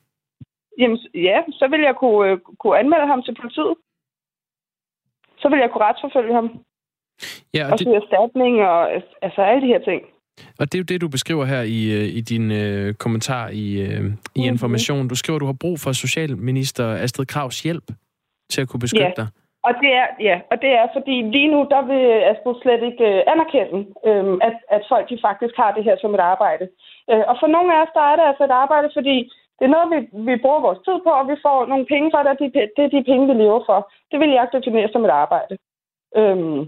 [0.79, 3.75] Jamen, ja, så vil jeg kunne, øh, kunne anmelde ham til politiet.
[5.39, 6.49] Så vil jeg kunne retsforfølge ham.
[7.55, 7.89] Ja, og, og det...
[8.03, 8.93] erstatning og
[9.23, 10.03] altså alle de her ting.
[10.59, 13.81] Og det er jo det, du beskriver her i, øh, i din øh, kommentar i,
[13.81, 14.43] øh, i mm-hmm.
[14.43, 15.09] Information.
[15.09, 17.85] Du skriver, at du har brug for Socialminister Astrid Kravs hjælp
[18.51, 19.23] til at kunne beskytte ja.
[19.23, 19.29] dig.
[19.67, 23.07] Og det er, ja, og det er fordi lige nu, der vil Astrid slet ikke
[23.13, 26.65] øh, anerkende, øh, at, at folk de faktisk har det her som et arbejde.
[27.11, 29.17] Øh, og for nogle af os, der er det altså et arbejde, fordi
[29.59, 29.99] det er noget, vi,
[30.29, 32.83] vi bruger vores tid på, og vi får nogle penge for det, og det, det
[32.85, 33.79] er de penge, vi lever for.
[34.11, 35.55] Det vil jeg definere som et arbejde.
[36.17, 36.61] Øhm,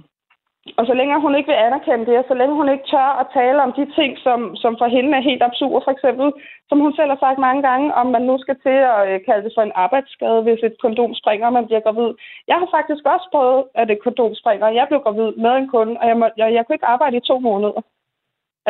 [0.78, 3.26] og så længe hun ikke vil anerkende det, og så længe hun ikke tør at
[3.38, 6.28] tale om de ting, som, som for hende er helt absurde, for eksempel,
[6.68, 9.44] som hun selv har sagt mange gange, om man nu skal til at øh, kalde
[9.46, 12.10] det for en arbejdsskade, hvis et kondom springer, og man bliver gravid.
[12.50, 15.68] Jeg har faktisk også prøvet, at et kondom springer, og jeg blev gravid med en
[15.74, 17.80] kunde, og jeg, må, jeg, jeg kunne ikke arbejde i to måneder.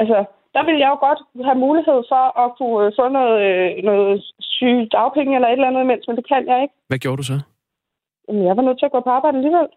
[0.00, 0.18] Altså,
[0.54, 4.24] der ville jeg jo godt have mulighed for at kunne øh, få noget, øh, noget
[4.40, 6.74] syge dagpenge eller et eller andet imens, men det kan jeg ikke.
[6.90, 7.38] Hvad gjorde du så?
[8.48, 9.68] Jeg var nødt til at gå på arbejde alligevel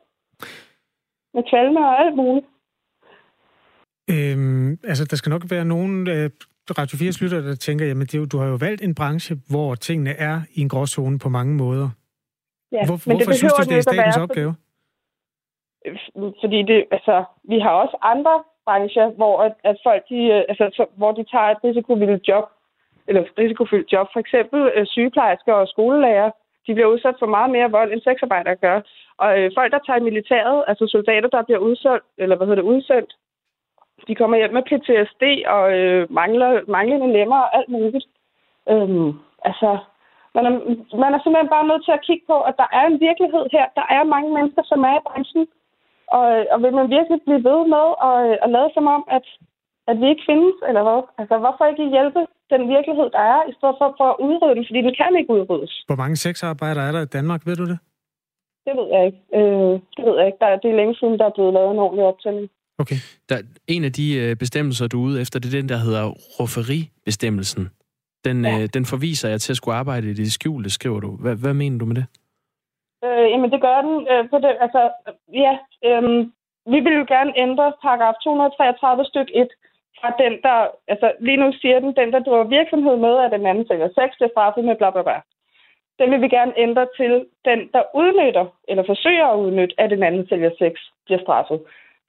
[1.34, 2.46] med kvalme og alt muligt.
[4.14, 6.30] Øhm, altså, der skal nok være nogen øh,
[6.80, 10.14] Radio 4 lytter, der tænker, jamen det, du har jo valgt en branche, hvor tingene
[10.28, 11.90] er i en gråzone på mange måder.
[12.72, 14.54] Ja, hvor, men hvorfor det synes du, det er statens være, opgave?
[16.14, 17.16] Fordi, fordi det, altså,
[17.52, 21.50] vi har også andre brancher, hvor at, at folk de, øh, altså, hvor de tager
[21.54, 22.46] et risikovildt job,
[23.08, 26.32] eller risikofyldt job, for eksempel øh, sygeplejersker og skolelærer,
[26.68, 28.82] de bliver udsat for meget mere vold, end sexarbejdere gør.
[29.18, 32.62] Og øh, folk, der tager i militæret, altså soldater, der bliver udsendt, eller hvad hedder
[32.62, 33.12] det, udsendt,
[34.08, 35.24] de kommer hjem med PTSD
[35.56, 38.08] og øh, mangler, manglende lemmer og alt muligt.
[38.70, 39.10] Øhm,
[39.50, 39.70] altså,
[40.36, 40.54] man er,
[41.04, 43.66] man er simpelthen bare nødt til at kigge på, at der er en virkelighed her.
[43.80, 45.48] Der er mange mennesker, som er i branchen.
[46.08, 49.04] Og, øh, og vil man virkelig blive ved med at, øh, at lade som om,
[49.18, 49.26] at,
[49.88, 51.02] at vi ikke findes, eller hvad?
[51.20, 52.22] Altså, hvorfor ikke hjælpe
[52.56, 55.34] den virkelighed, der er, i stedet for, for at udrydde den, fordi den kan ikke
[55.38, 55.74] udryddes.
[55.90, 57.80] Hvor mange sexarbejdere er der i Danmark, ved du det?
[58.66, 59.22] Det ved jeg ikke.
[59.40, 60.40] Øh, det ved jeg ikke.
[60.42, 62.50] Der, det er længe siden, der er blevet lavet en ordentlig optælling.
[62.84, 63.00] Okay.
[63.30, 63.38] Der,
[63.68, 66.04] en af de øh, bestemmelser, du er ude efter, det er den, der hedder
[66.40, 67.64] rofferibestemmelsen.
[68.26, 68.60] Den, ja.
[68.62, 71.10] øh, den forviser jeg til at skulle arbejde i det skjulte, skriver du.
[71.24, 72.06] Hvad, hvad mener du med det?
[73.06, 74.54] Øh, jamen, det gør den øh, på det.
[74.66, 74.82] Altså,
[75.44, 75.54] ja,
[75.88, 76.04] øh,
[76.74, 79.48] vi vil jo gerne ændre paragraf 233 stykke 1,
[80.02, 80.58] fra den, der...
[80.88, 84.10] Altså, lige nu siger den, den, der driver virksomhed med, at den anden sælger sex,
[84.20, 85.22] det er straffet med bla bla bla.
[86.00, 90.04] Den vil vi gerne ændre til, den, der udnytter, eller forsøger at udnytte, at den
[90.04, 90.74] anden sælger sex,
[91.06, 91.60] bliver straffet.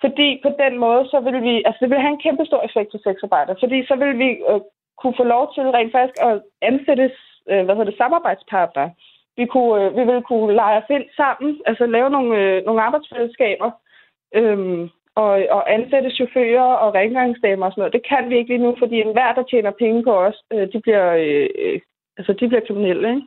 [0.01, 1.63] Fordi på den måde, så vil vi...
[1.67, 3.55] Altså, det vil have en kæmpe stor effekt på sexarbejder.
[3.61, 4.61] Fordi så vil vi øh,
[5.01, 7.11] kunne få lov til rent faktisk at ansætte
[7.51, 8.91] øh, hvad hedder det, samarbejdspartnere.
[9.37, 12.83] Vi, kunne, øh, vi vil kunne lege os ind sammen, altså lave nogle, øh, nogle
[12.83, 13.71] arbejdsfællesskaber,
[14.35, 17.97] øh, og, og ansætte chauffører og rengøringsdamer og sådan noget.
[17.99, 20.81] Det kan vi ikke lige nu, fordi enhver, der tjener penge på os, øh, de
[20.81, 21.81] bliver, øh,
[22.19, 23.09] altså, de bliver kriminelle.
[23.09, 23.23] Ikke?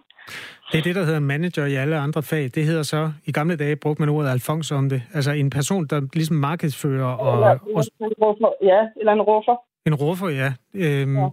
[0.71, 2.43] Det er det, der hedder manager i alle andre fag.
[2.55, 5.01] Det hedder så, i gamle dage brugte man ordet alfons om det.
[5.13, 7.33] Altså en person, der ligesom markedsfører og...
[7.33, 9.55] Eller, og en ruffer, ja, eller en ruffer.
[9.87, 10.49] En ruffer, ja.
[10.83, 11.27] Øhm, ja.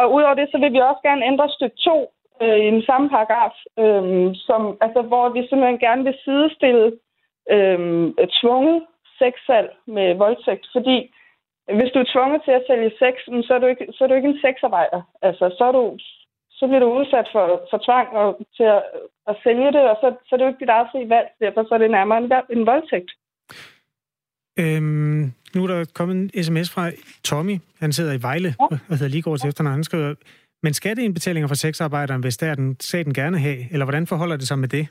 [0.00, 3.06] Og udover det, så vil vi også gerne ændre stykke 2 øh, i den samme
[3.14, 6.86] paragraf, øh, som, altså, hvor vi simpelthen gerne vil sidestille
[7.54, 7.78] øh,
[8.40, 8.78] tvunget
[9.24, 10.66] sexsalg med voldtægt.
[10.76, 10.98] Fordi
[11.78, 13.14] hvis du er tvunget til at sælge sex,
[13.46, 15.00] så er du ikke, så er du ikke en sexarbejder.
[15.22, 15.84] Altså, så, er du,
[16.58, 18.82] så bliver du udsat for, for tvang og, til at,
[19.30, 21.28] at sælge det, og så, så er det jo ikke dit eget fri valg.
[21.40, 23.10] Derfor så er det nærmere en, en voldtægt.
[24.62, 25.22] Øhm,
[25.54, 26.84] nu er der kommet en sms fra
[27.24, 27.56] Tommy.
[27.80, 28.76] Han sidder i Vejle ja.
[28.90, 29.74] og hedder lige går til efternavn.
[29.74, 30.14] Han skriver,
[30.62, 34.68] men skatteindbetalinger for sexarbejderen er den staten gerne have, eller hvordan forholder det sig med
[34.68, 34.84] det?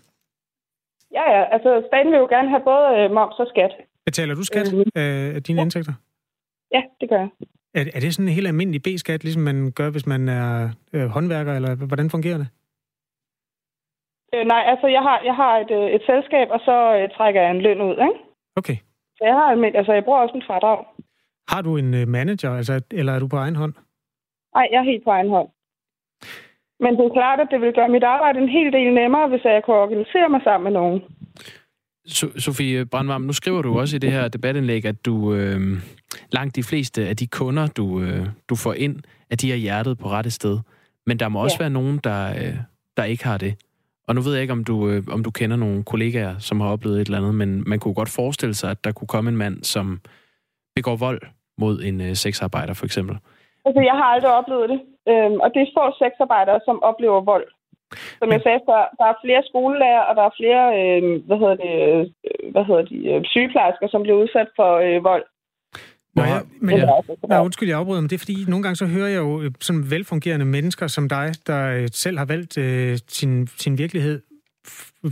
[1.17, 1.43] Ja, ja.
[1.55, 3.73] Altså, staten vil jo gerne have både øh, moms og skat.
[4.05, 5.63] Betaler du skat øh, af dine ja.
[5.63, 5.93] indtægter?
[6.71, 7.29] Ja, det gør jeg.
[7.73, 11.05] Er, er det sådan en helt almindelig B-skat, ligesom man gør, hvis man er øh,
[11.05, 12.47] håndværker, eller hvordan fungerer det?
[14.33, 17.41] Øh, nej, altså jeg har, jeg har et, øh, et selskab, og så øh, trækker
[17.41, 18.19] jeg en løn ud, ikke?
[18.55, 18.77] Okay.
[19.17, 20.85] Så jeg har almindelig, altså jeg bruger også en fradrag.
[21.51, 23.73] Har du en øh, manager, altså, eller er du på egen hånd?
[24.55, 25.49] Nej, jeg er helt på egen hånd.
[26.83, 29.43] Men det er klart, at det vil gøre mit arbejde en hel del nemmere, hvis
[29.43, 30.99] jeg kunne organisere mig sammen med nogen.
[32.37, 35.59] Sofie Brandvarm, nu skriver du også i det her debatindlæg, at du øh,
[36.31, 39.97] langt de fleste af de kunder, du, øh, du får ind, at de har hjertet
[39.97, 40.59] på rette sted.
[41.05, 41.63] Men der må også ja.
[41.63, 42.55] være nogen, der, øh,
[42.97, 43.55] der ikke har det.
[44.07, 46.69] Og nu ved jeg ikke, om du, øh, om du kender nogle kollegaer, som har
[46.69, 49.37] oplevet et eller andet, men man kunne godt forestille sig, at der kunne komme en
[49.37, 49.99] mand, som
[50.75, 51.21] begår vold
[51.57, 53.17] mod en øh, sexarbejder, for eksempel.
[53.65, 54.79] Altså, jeg har aldrig oplevet det.
[55.09, 57.47] Øhm, og det er få sexarbejdere, som oplever vold.
[58.19, 61.57] Som jeg sagde før, der er flere skolelærer, og der er flere øh, hvad hedder
[61.65, 61.75] det,
[62.27, 65.25] øh, hvad hedder de, øh, sygeplejersker, som bliver udsat for øh, vold.
[66.15, 68.85] Nå, ja, men jeg, nej, undskyld, jeg afbryder, men det er fordi, nogle gange så
[68.85, 72.97] hører jeg jo øh, sådan velfungerende mennesker som dig, der øh, selv har valgt øh,
[73.07, 74.21] sin, sin virkelighed,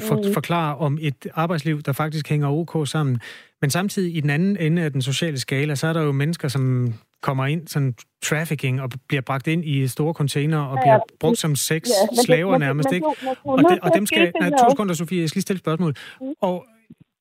[0.08, 0.34] for, mm.
[0.34, 3.20] forklare om et arbejdsliv, der faktisk hænger ok sammen.
[3.62, 6.48] Men samtidig i den anden ende af den sociale skala, så er der jo mennesker,
[6.48, 11.38] som kommer ind, sådan trafficking, og bliver bragt ind i store container og bliver brugt
[11.38, 13.08] som sex ja, slaver nærmest, ikke?
[13.44, 14.32] Og, de, og dem skal...
[14.40, 15.94] Nej, to sekunder, Sofie, jeg skal lige stille et spørgsmål.
[16.22, 16.34] Mm.
[16.42, 16.66] Og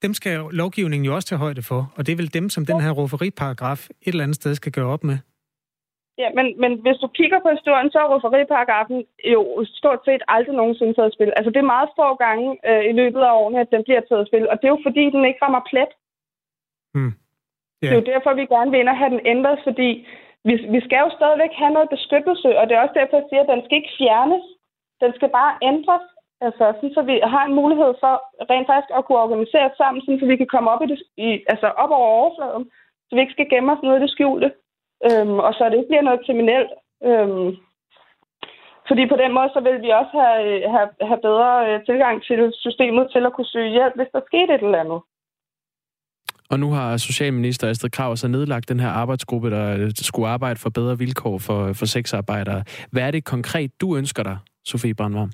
[0.03, 2.81] dem skal lovgivningen jo også tage højde for, og det er vel dem, som den
[2.81, 5.19] her rufferiparagraf et eller andet sted skal gøre op med?
[6.23, 8.99] Ja, men, men hvis du kigger på historien, så er rufferiparagrafen
[9.35, 9.41] jo
[9.81, 11.33] stort set aldrig nogensinde taget spil.
[11.37, 14.29] Altså, det er meget få gange øh, i løbet af årene, at den bliver taget
[14.31, 15.93] spil, og det er jo fordi, den ikke rammer plet.
[16.95, 17.13] Hmm.
[17.83, 17.91] Yeah.
[17.91, 19.91] Det er jo derfor, vi gerne vil ind og have den ændret, fordi
[20.49, 23.43] vi, vi skal jo stadigvæk have noget beskyttelse, og det er også derfor, jeg siger,
[23.43, 24.45] at den skal ikke fjernes.
[25.03, 26.07] Den skal bare ændres,
[26.47, 28.15] altså, sådan, så vi har en mulighed for
[28.51, 30.99] rent faktisk at kunne organisere os sammen, sådan, så vi kan komme op, i det,
[31.17, 32.65] i, altså op over overfladen,
[33.07, 34.49] så vi ikke skal gemme os noget i det skjulte,
[35.09, 36.73] øhm, og så det ikke bliver noget kriminelt.
[37.09, 37.49] Øhm,
[38.89, 42.23] fordi på den måde, så vil vi også have, øh, have, have bedre øh, tilgang
[42.23, 45.01] til systemet til at kunne søge hjælp, hvis der skete et eller andet.
[46.51, 50.59] Og nu har Socialminister Astrid Krav så nedlagt den her arbejdsgruppe, der øh, skulle arbejde
[50.63, 52.63] for bedre vilkår for, for sexarbejdere.
[52.93, 55.33] Hvad er det konkret, du ønsker dig, Sofie Brandvarm?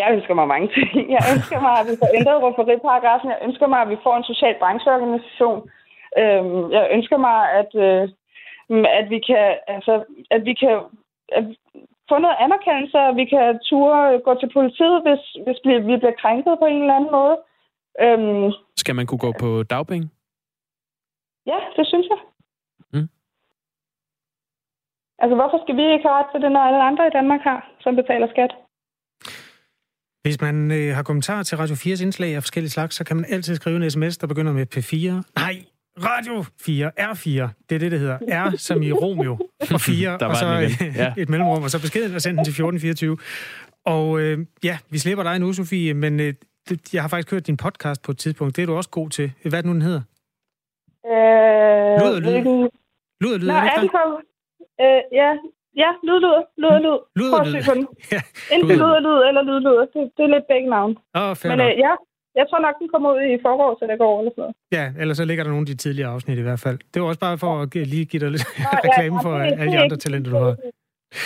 [0.00, 1.10] Jeg ønsker mig mange ting.
[1.16, 3.28] Jeg ønsker mig, at vi får ændret rufferiparagrafen.
[3.34, 5.60] Jeg ønsker mig, at vi får en social brancheorganisation.
[6.20, 8.02] Øhm, jeg ønsker mig, at, øh,
[9.00, 9.44] at vi kan,
[9.74, 9.94] altså,
[10.30, 10.74] at vi kan
[11.38, 11.44] at
[12.10, 15.58] få noget anerkendelse, og vi kan ture gå til politiet, hvis, hvis
[15.90, 17.36] vi bliver krænket på en eller anden måde.
[18.02, 20.06] Øhm, Skal man kunne gå på dagpenge?
[21.46, 22.20] Ja, det synes jeg.
[22.92, 23.08] Mm.
[25.22, 27.60] Altså, hvorfor skal vi ikke have ret til det, når alle andre i Danmark har,
[27.80, 28.52] som betaler skat?
[30.24, 33.26] Hvis man øh, har kommentarer til Radio 4's indslag af forskellige slags, så kan man
[33.28, 35.30] altid skrive en sms, der begynder med P4.
[35.40, 35.56] Nej,
[35.98, 38.18] Radio 4, R4, det er det, det hedder.
[38.28, 39.38] R som i Romeo,
[39.74, 40.46] og 4, og så
[40.96, 41.14] ja.
[41.16, 43.18] et mellemrum, og så beskeden og send den til 1424.
[43.84, 46.34] Og øh, ja, vi slipper dig nu, Sofie, men øh,
[46.94, 48.56] jeg har faktisk hørt din podcast på et tidspunkt.
[48.56, 49.32] Det er du også god til.
[49.42, 50.02] Hvad er det nu, den hedder?
[51.12, 52.68] Øh, lyd og lyd.
[53.22, 53.90] Lyd og lyd, Nå, er det
[54.84, 55.30] øh, ja,
[55.82, 56.98] ja, lyd, lyd, lyd lyd.
[57.18, 57.86] Lyd og lyd.
[58.14, 58.20] ja,
[58.54, 59.76] Enten lyd og lyd eller lyd, lyd.
[59.92, 60.92] Det, det er lidt begge navn.
[61.20, 61.92] Åh, oh, Men øh, ja,
[62.38, 64.54] jeg tror nok, den kommer ud i forår, så det går eller sådan noget.
[64.76, 66.78] Ja, ellers så ligger der nogle af de tidligere afsnit i hvert fald.
[66.92, 69.52] Det var også bare for at lige give dig lidt Nå, reklame ja, for det,
[69.60, 70.54] alle de andre talenter, du har.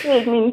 [0.03, 0.49] Det er ikke min.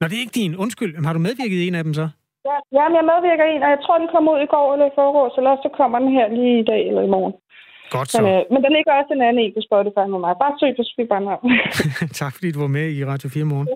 [0.00, 0.56] Nå, det er ikke din.
[0.56, 1.04] Undskyld.
[1.06, 2.08] Har du medvirket i en af dem så?
[2.48, 4.86] Ja, jamen, jeg medvirker i en, og jeg tror, den kommer ud i går eller
[4.90, 7.34] i forår, så ellers så kommer den her lige i dag eller i morgen.
[7.96, 8.22] Godt så.
[8.22, 10.32] Men, øh, men der ligger også en anden en på Spotify med mig.
[10.42, 11.44] Bare søg på Sofie Brandhavn.
[12.22, 13.68] tak fordi du var med i Radio 4 morgen.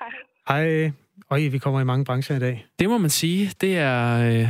[0.00, 0.12] Hej.
[0.50, 0.92] Hej.
[1.30, 2.66] Øj, vi kommer i mange brancher i dag.
[2.78, 3.50] Det må man sige.
[3.60, 4.46] Det er øh,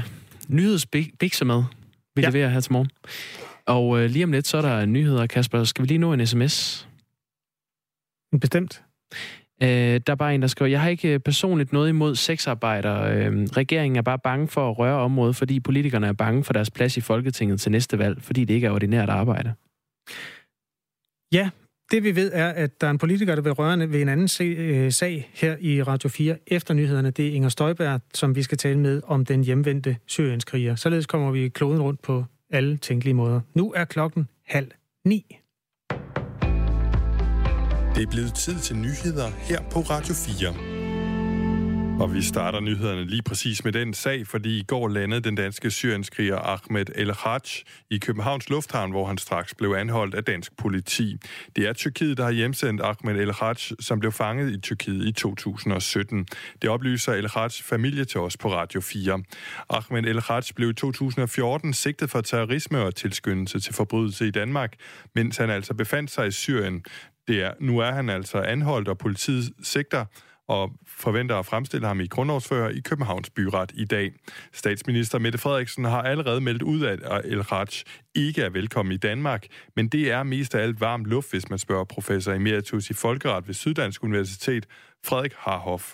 [0.49, 1.63] nyhedsbikser med,
[2.15, 2.29] vi ja.
[2.29, 2.91] leverer her til morgen.
[3.67, 5.65] Og øh, lige om lidt, så er der nyheder, Kasper.
[5.65, 6.89] Skal vi lige nå en sms?
[8.41, 8.83] Bestemt.
[9.63, 13.17] Øh, der er bare en, der skriver, jeg har ikke øh, personligt noget imod sexarbejdere.
[13.17, 16.71] Øh, regeringen er bare bange for at røre området, fordi politikerne er bange for deres
[16.71, 19.55] plads i Folketinget til næste valg, fordi det ikke er ordinært arbejde.
[21.33, 21.51] Ja,
[21.91, 24.47] det vi ved er, at der er en politiker, der vil røre ved en anden
[24.59, 27.11] øh, sag her i Radio 4 efter nyhederne.
[27.11, 30.75] Det er Inger Støjberg, som vi skal tale med om den hjemvendte syrienskriger.
[30.75, 33.41] Således kommer vi kloden rundt på alle tænkelige måder.
[33.55, 34.71] Nu er klokken halv
[35.05, 35.40] ni.
[37.95, 40.81] Det er blevet tid til nyheder her på Radio 4.
[42.01, 45.71] Og vi starter nyhederne lige præcis med den sag, fordi i går landede den danske
[45.71, 47.39] syrienskriger Ahmed El Haj
[47.91, 51.17] i Københavns Lufthavn, hvor han straks blev anholdt af dansk politi.
[51.57, 55.13] Det er Tyrkiet, der har hjemsendt Ahmed El Haj, som blev fanget i Tyrkiet i
[55.13, 56.27] 2017.
[56.63, 59.23] Det oplyser El Haj familie til os på Radio 4.
[59.71, 64.75] Ahmed El Haj blev i 2014 sigtet for terrorisme og tilskyndelse til forbrydelse i Danmark,
[65.15, 66.85] mens han altså befandt sig i Syrien.
[67.31, 70.05] Det er, nu er han altså anholdt, og politiet sigter
[70.49, 70.71] og
[71.05, 74.07] forventer at fremstille ham i grundlovsfører i Københavns Byret i dag.
[74.53, 77.01] Statsminister Mette Frederiksen har allerede meldt ud, at
[77.33, 77.71] El Raj
[78.27, 79.43] ikke er velkommen i Danmark,
[79.77, 83.47] men det er mest af alt varm luft, hvis man spørger professor emeritus i Folkeret
[83.47, 84.65] ved Syddansk Universitet,
[85.07, 85.85] Frederik Harhoff.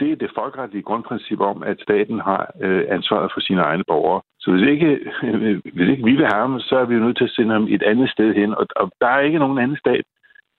[0.00, 4.20] Det er det folkeretlige grundprincip om, at staten har øh, ansvaret for sine egne borgere.
[4.40, 4.90] Så hvis ikke,
[5.76, 7.82] hvis ikke vi vil have ham, så er vi nødt til at sende ham et
[7.82, 8.54] andet sted hen.
[8.54, 10.04] Og, og der er ikke nogen anden stat,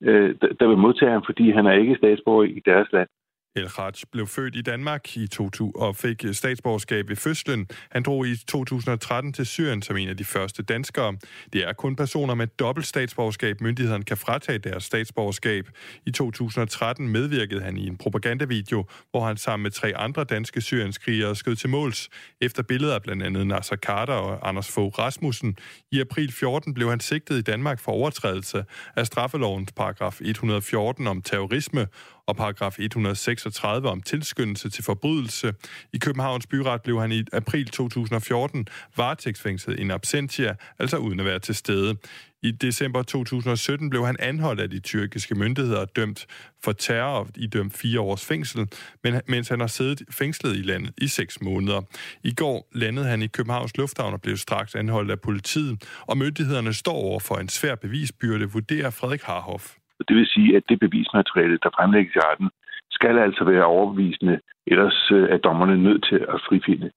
[0.05, 3.09] øh, der vil modtage ham, fordi han er ikke statsborger i deres land.
[3.55, 7.67] El Haj blev født i Danmark i 2000 og fik øh, statsborgerskab ved fødslen.
[7.91, 11.17] Han drog i 2013 til Syrien som en af de første danskere.
[11.53, 15.69] Det er kun personer med dobbelt statsborgerskab, myndighederne kan fratage deres statsborgerskab.
[16.05, 21.35] I 2013 medvirkede han i en propagandavideo, hvor han sammen med tre andre danske syrienskrigere
[21.35, 22.09] skød til måls
[22.41, 25.57] efter billeder af blandt andet Nasser Carter og Anders Fogh Rasmussen.
[25.91, 28.65] I april 14 blev han sigtet i Danmark for overtrædelse
[28.95, 31.87] af straffelovens paragraf 114 om terrorisme
[32.27, 35.53] og paragraf 136 om tilskyndelse til forbrydelse.
[35.93, 41.39] I Københavns Byret blev han i april 2014 varetægtsfængslet in absentia, altså uden at være
[41.39, 41.95] til stede.
[42.43, 46.27] I december 2017 blev han anholdt af de tyrkiske myndigheder og dømt
[46.63, 48.67] for terror og idømt fire års fængsel,
[49.03, 51.81] men, mens han har siddet fængslet i landet i seks måneder.
[52.23, 56.73] I går landede han i Københavns Lufthavn og blev straks anholdt af politiet, og myndighederne
[56.73, 59.75] står over for en svær bevisbyrde, vurderer Frederik Harhoff.
[60.07, 62.49] Det vil sige, at det bevismateriale, der fremlægges i retten,
[62.91, 66.91] skal altså være overbevisende, ellers øh, er dommerne nødt til at frifinde.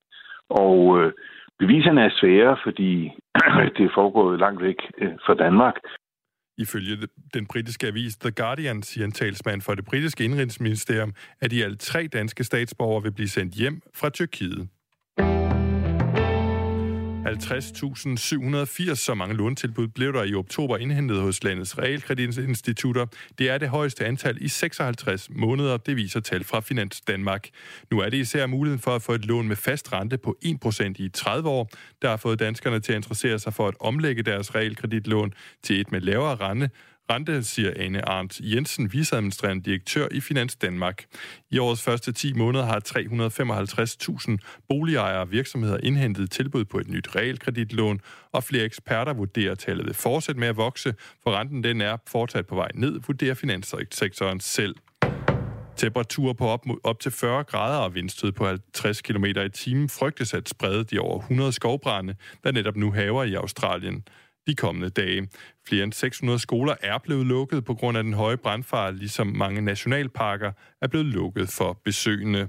[0.51, 1.13] Og øh,
[1.59, 2.91] beviserne er svære, fordi
[3.77, 5.75] det er foregået langt væk øh, fra Danmark.
[6.59, 6.97] Ifølge
[7.35, 11.81] den britiske avis The Guardian siger en talsmand for det britiske indrigsministerium, at i alt
[11.81, 14.69] tre danske statsborgere vil blive sendt hjem fra Tyrkiet.
[17.27, 23.07] 50.780 så mange låntilbud blev der i oktober indhentet hos landets realkreditinstitutter.
[23.39, 27.49] Det er det højeste antal i 56 måneder, det viser tal fra Finans Danmark.
[27.91, 30.93] Nu er det især muligheden for at få et lån med fast rente på 1%
[30.99, 31.71] i 30 år,
[32.03, 35.93] der har fået danskerne til at interessere sig for at omlægge deres realkreditlån til et
[35.93, 36.71] med lavere rente,
[37.11, 41.05] rente, siger Ane Arndt Jensen, viceadministrerende direktør i Finans Danmark.
[41.51, 42.81] I årets første 10 måneder har
[44.31, 44.37] 355.000
[44.69, 48.01] boligejere og virksomheder indhentet tilbud på et nyt realkreditlån,
[48.33, 52.47] og flere eksperter vurderer, tallet vil fortsætte med at vokse, for renten den er fortsat
[52.47, 54.75] på vej ned, vurderer finanssektoren selv.
[55.77, 60.35] Temperaturer på op, op til 40 grader og vindstød på 50 km i timen frygtes
[60.35, 64.05] at sprede de over 100 skovbrænde, der netop nu haver i Australien
[64.49, 65.29] de kommende dage.
[65.69, 69.61] Flere end 600 skoler er blevet lukket på grund af den høje brandfare, ligesom mange
[69.61, 72.49] nationalparker er blevet lukket for besøgende.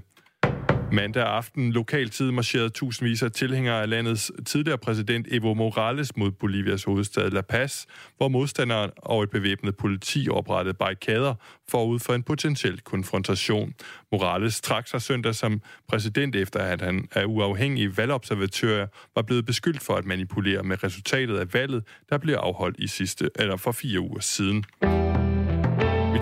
[0.92, 6.84] Mandag aften lokaltid marcherede tusindvis af tilhængere af landets tidligere præsident Evo Morales mod Bolivias
[6.84, 7.84] hovedstad La Paz,
[8.16, 11.34] hvor modstandere og et bevæbnet politi oprettede barrikader
[11.68, 13.74] forud for en potentiel konfrontation.
[14.12, 19.82] Morales trak sig søndag som præsident efter, at han af uafhængige valgobservatører var blevet beskyldt
[19.82, 24.00] for at manipulere med resultatet af valget, der blev afholdt i sidste eller for fire
[24.00, 24.64] uger siden.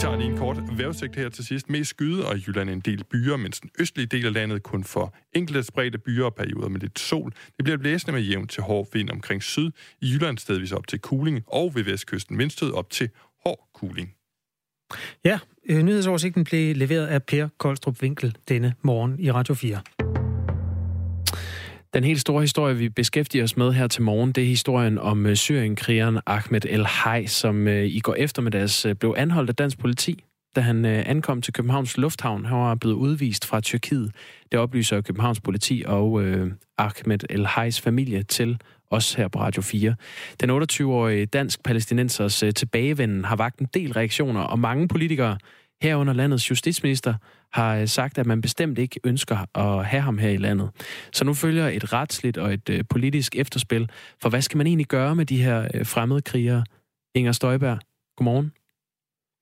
[0.01, 1.71] Tager lige en kort vejrudsigt her til sidst.
[1.71, 4.85] Mest skyde og i Jylland en del byer, mens den østlige del af landet kun
[4.85, 7.33] for enkelte spredte byer og perioder med lidt sol.
[7.57, 9.71] Det bliver blæsende med jævn til hård vind omkring syd.
[10.01, 13.11] I Jylland stedvis op til kuling og ved vestkysten vindstød op til
[13.45, 14.15] hård kuling.
[15.25, 19.81] Ja, øh, nyhedsoversigten blev leveret af Per Koldstrup Winkel denne morgen i Radio 4.
[21.95, 25.27] Den helt store historie, vi beskæftiger os med her til morgen, det er historien om
[25.27, 29.79] øh, syrienkrigeren Ahmed El Hay, som øh, i går eftermiddags øh, blev anholdt af dansk
[29.79, 30.25] politi,
[30.57, 32.45] da han ankom til Københavns Lufthavn.
[32.45, 34.13] Han var blevet udvist fra Tyrkiet.
[34.53, 36.23] Det oplyser Københavns politi og
[36.79, 38.59] Ahmed El Hays familie til
[38.91, 39.95] os her på Radio 4.
[40.41, 45.39] Den 28-årige dansk-palæstinensers tilbagevenden har vagt en del reaktioner, og mange politikere
[45.83, 47.15] herunder landets justitsminister,
[47.53, 50.71] har sagt, at man bestemt ikke ønsker at have ham her i landet.
[51.13, 53.91] Så nu følger et retsligt og et politisk efterspil.
[54.23, 56.65] For hvad skal man egentlig gøre med de her fremmede krigere?
[57.15, 57.79] Inger Støjberg,
[58.17, 58.53] godmorgen.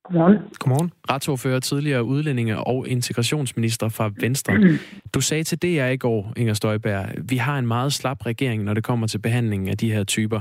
[0.04, 0.38] Godmorgen.
[0.58, 0.92] Godmorgen.
[1.10, 4.54] Retsordfører, tidligere udlændinge og integrationsminister fra Venstre.
[5.14, 8.74] Du sagde til DR i går, Inger Støjberg, vi har en meget slap regering, når
[8.74, 10.40] det kommer til behandlingen af de her typer.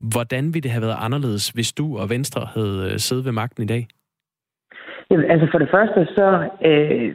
[0.00, 3.62] Hvordan ville det have været anderledes, hvis du og Venstre havde øh, siddet ved magten
[3.62, 3.88] i dag?
[5.10, 7.14] Jamen, altså for det første, så øh,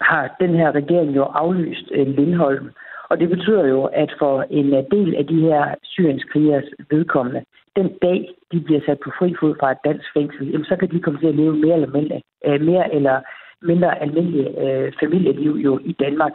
[0.00, 2.70] har den her regering jo aflyst øh, Lindholm.
[3.10, 7.44] Og det betyder jo, at for en øh, del af de her syrienskrigers vedkommende,
[7.76, 10.90] den dag, de bliver sat på fri fod fra et dansk fængsel, jamen, så kan
[10.90, 13.20] de komme til at leve mere eller mindre, øh, mere eller
[13.62, 16.32] mindre almindelige øh, familieliv jo i Danmark.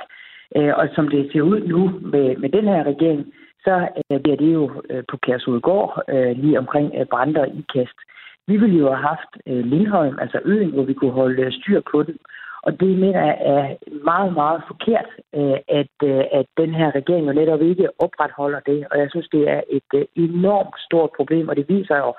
[0.56, 3.34] Øh, og som det ser ud nu med, med den her regering,
[3.66, 7.98] så øh, bliver det jo øh, på Kærsudgård øh, lige omkring øh, Brander i kast.
[8.48, 11.82] Vi ville jo have haft øh, Lindholm, altså øen, hvor vi kunne holde øh, styr
[11.92, 12.18] på den.
[12.64, 15.96] Og det mener jeg er meget, meget forkert, øh, at,
[16.40, 18.88] at den her regering jo netop ikke opretholder det.
[18.92, 22.14] Og jeg synes, det er et enormt stort problem, og det viser jo,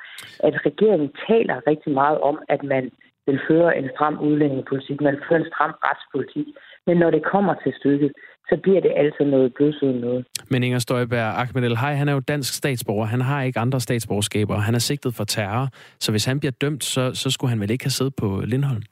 [0.47, 2.91] at regeringen taler rigtig meget om, at man
[3.27, 6.47] vil føre en stram udlændingepolitik, man vil føre en stram retspolitik.
[6.87, 8.13] Men når det kommer til stykket,
[8.49, 10.27] så bliver det altså noget blødsødende noget.
[10.51, 13.07] Men Inger Støjberg, Ahmed El Hay, han er jo dansk statsborger.
[13.07, 14.57] Han har ikke andre statsborgerskaber.
[14.57, 15.69] Han er sigtet for terror.
[16.01, 18.83] Så hvis han bliver dømt, så, så skulle han vel ikke have siddet på Lindholm?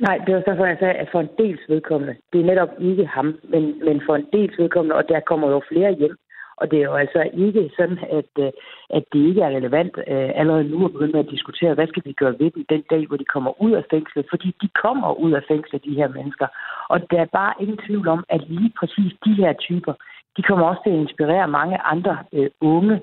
[0.00, 3.06] Nej, det var derfor, jeg sagde, at for en dels vedkommende, det er netop ikke
[3.06, 6.16] ham, men, men for en dels vedkommende, og der kommer jo flere hjem.
[6.60, 8.50] Og det er jo altså ikke sådan, at, øh,
[8.96, 12.12] at det ikke er relevant øh, allerede nu at begynde at diskutere, hvad skal vi
[12.12, 14.26] gøre ved dem den dag, hvor de kommer ud af fængslet.
[14.30, 16.46] Fordi de kommer ud af fængslet, de her mennesker.
[16.88, 19.94] Og der er bare ingen tvivl om, at lige præcis de her typer,
[20.38, 23.00] de kommer også til at inspirere mange andre øh, unge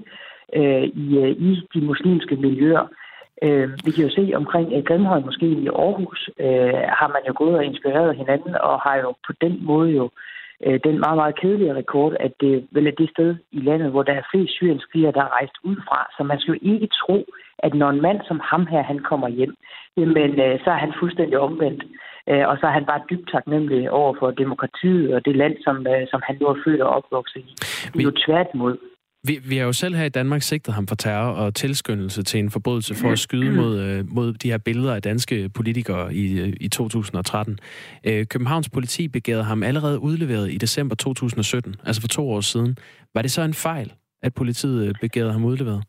[0.55, 2.85] øh, i, øh, i de muslimske miljøer.
[3.43, 7.33] Øh, vi kan jo se omkring øh, Grimhøj måske i Aarhus, øh, har man jo
[7.35, 10.09] gået og inspireret hinanden, og har jo på den måde jo
[10.65, 14.03] øh, den meget, meget kedelige rekord, at det vel er det sted i landet, hvor
[14.03, 15.99] der er flest syrienskrigere, der er rejst ud fra.
[16.17, 17.25] Så man skal jo ikke tro,
[17.59, 19.55] at når en mand som ham her, han kommer hjem,
[19.97, 21.83] jamen, øh, så er han fuldstændig omvendt.
[22.29, 25.87] Øh, og så er han bare dybt taknemmelig over for demokratiet og det land, som,
[25.87, 27.53] øh, som han nu er født og opvokset i.
[27.93, 28.77] Det er jo tværtimod.
[29.27, 32.39] Vi, vi har jo selv her i Danmark sigtet ham for terror og tilskyndelse til
[32.39, 36.53] en forbrydelse for at skyde mod, øh, mod de her billeder af danske politikere i,
[36.61, 37.59] i 2013.
[38.03, 42.77] Øh, Københavns politi begærede ham allerede udleveret i december 2017, altså for to år siden.
[43.15, 45.83] Var det så en fejl, at politiet begærede ham udleveret?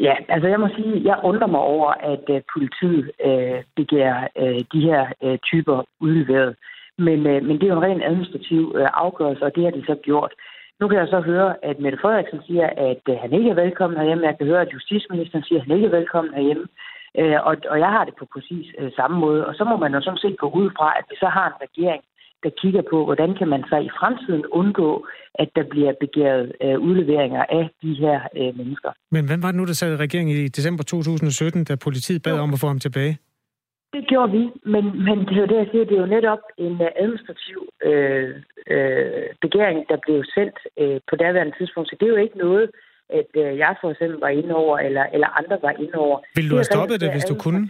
[0.00, 4.60] Ja, altså jeg må sige, jeg undrer mig over, at øh, politiet øh, begærer øh,
[4.72, 6.56] de her øh, typer udleveret.
[6.98, 9.84] Men, øh, men det er jo en ren administrativ øh, afgørelse, og det har de
[9.86, 10.32] så gjort.
[10.80, 13.98] Nu kan jeg så høre, at Mette Frederiksen siger, at øh, han ikke er velkommen
[13.98, 14.26] herhjemme.
[14.26, 16.66] Jeg kan høre, at justitsministeren siger, at han ikke er velkommen herhjemme.
[17.18, 19.46] Øh, og, og jeg har det på præcis øh, samme måde.
[19.46, 21.62] Og så må man jo sådan set gå ud fra, at vi så har en
[21.66, 22.02] regering,
[22.44, 26.76] der kigger på, hvordan kan man så i fremtiden undgå, at der bliver begæret øh,
[26.86, 28.90] udleveringer af de her øh, mennesker.
[29.10, 32.36] Men hvem var det nu, der sad i regeringen i december 2017, da politiet bad
[32.36, 32.42] jo.
[32.42, 33.18] om at få ham tilbage?
[33.96, 34.42] Det gjorde vi,
[34.74, 37.58] men, men det er jo det, jeg siger, det er jo netop en øh, administrativ
[37.88, 38.30] øh,
[38.74, 41.88] øh, begæring, der blev sendt øh, på daværende tidspunkt.
[41.90, 42.66] Så det er jo ikke noget,
[43.20, 46.16] at øh, jeg for eksempel var inde over, eller, eller andre var inde over.
[46.36, 47.62] Vil du have stoppet det, hvis du kunne?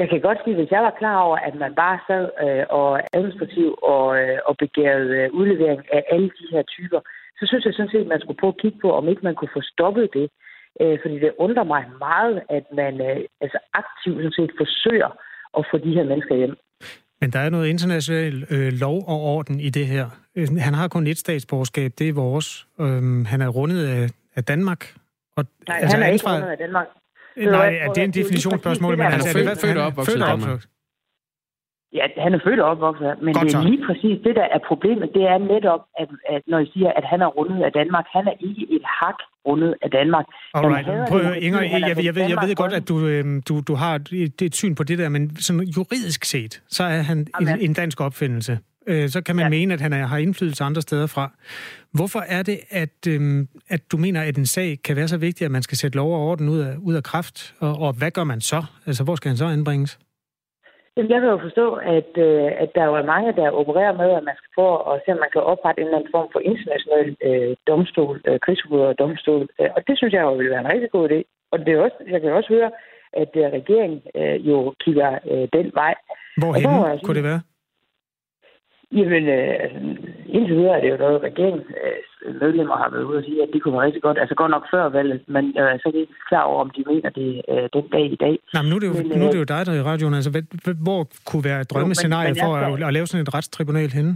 [0.00, 2.90] Jeg kan godt sige, hvis jeg var klar over, at man bare sad øh, og
[3.16, 7.00] administrativ og, øh, og begærede øh, udlevering af alle de her typer,
[7.38, 9.34] så synes jeg sådan set, at man skulle prøve at kigge på, om ikke man
[9.34, 10.26] kunne få stoppet det.
[10.80, 15.10] Øh, fordi det undrer mig meget, at man øh, altså aktivt sådan set forsøger
[15.58, 16.56] at få de her mennesker hjem.
[17.20, 20.06] Men der er noget international øh, lov og orden i det her.
[20.36, 22.66] Øh, han har kun et statsborgerskab, det er vores.
[22.80, 24.94] Øhm, han er rundet af, af Danmark.
[25.36, 26.30] Og, Nej, altså, han er ansvar...
[26.30, 26.86] ikke rundet af Danmark.
[27.36, 30.60] Nej, er det er en definitionsspørgsmål, men han er født, født og opvokset i Danmark.
[31.92, 34.60] Ja, han er født og opvokset, men Godt det er lige præcis det, der er
[34.68, 35.10] problemet.
[35.14, 38.24] Det er netop, at, at når jeg siger, at han er rundet af Danmark, han
[38.32, 40.26] er ikke et hak rundet af Danmark.
[40.54, 41.08] Alright.
[41.08, 43.94] Prøv, Inger, jeg, jeg, jeg, ved, jeg ved godt, at du, øhm, du, du har
[44.12, 47.72] et, et syn på det der, men sådan juridisk set, så er han en, en
[47.74, 48.58] dansk opfindelse.
[48.86, 49.48] Øh, så kan man ja.
[49.48, 51.30] mene, at han er, har indflydelse andre steder fra.
[51.92, 55.44] Hvorfor er det, at, øhm, at du mener, at en sag kan være så vigtig,
[55.44, 57.54] at man skal sætte lov og orden ud af, ud af kraft?
[57.60, 58.64] Og, og hvad gør man så?
[58.86, 59.98] Altså, hvor skal han så anbringes?
[60.96, 64.24] Jamen, jeg kan jo forstå, at, øh, at der er mange, der opererer med, at
[64.28, 67.08] man skal få at se, om man kan oprette en eller anden form for international
[67.28, 69.44] øh, domstol, øh, krigsforbryder-domstol.
[69.60, 71.18] Øh, og det synes jeg jo vil være en rigtig god idé.
[71.52, 72.70] Og det er også, jeg kan også høre,
[73.22, 75.94] at øh, regeringen øh, jo kigger øh, den vej.
[76.42, 76.64] Hvorhen
[77.04, 77.40] kunne det være?
[78.92, 79.78] Jamen, øh, altså,
[80.36, 83.62] indtil videre er det jo noget, regeringens øh, har været ude og sige, at det
[83.62, 84.18] kunne være rigtig godt.
[84.18, 86.82] Altså godt nok før valget, men øh, så er det ikke klar over, om de
[86.86, 88.34] mener det øh, den dag i dag.
[88.54, 89.80] Nej, men nu er det jo, Men, nu er øh, det jo dig, der er
[89.82, 90.14] i radioen.
[90.14, 90.30] Altså,
[90.86, 94.12] hvor kunne være et drømmescenarie men for skal- at, at lave sådan et retstribunal henne?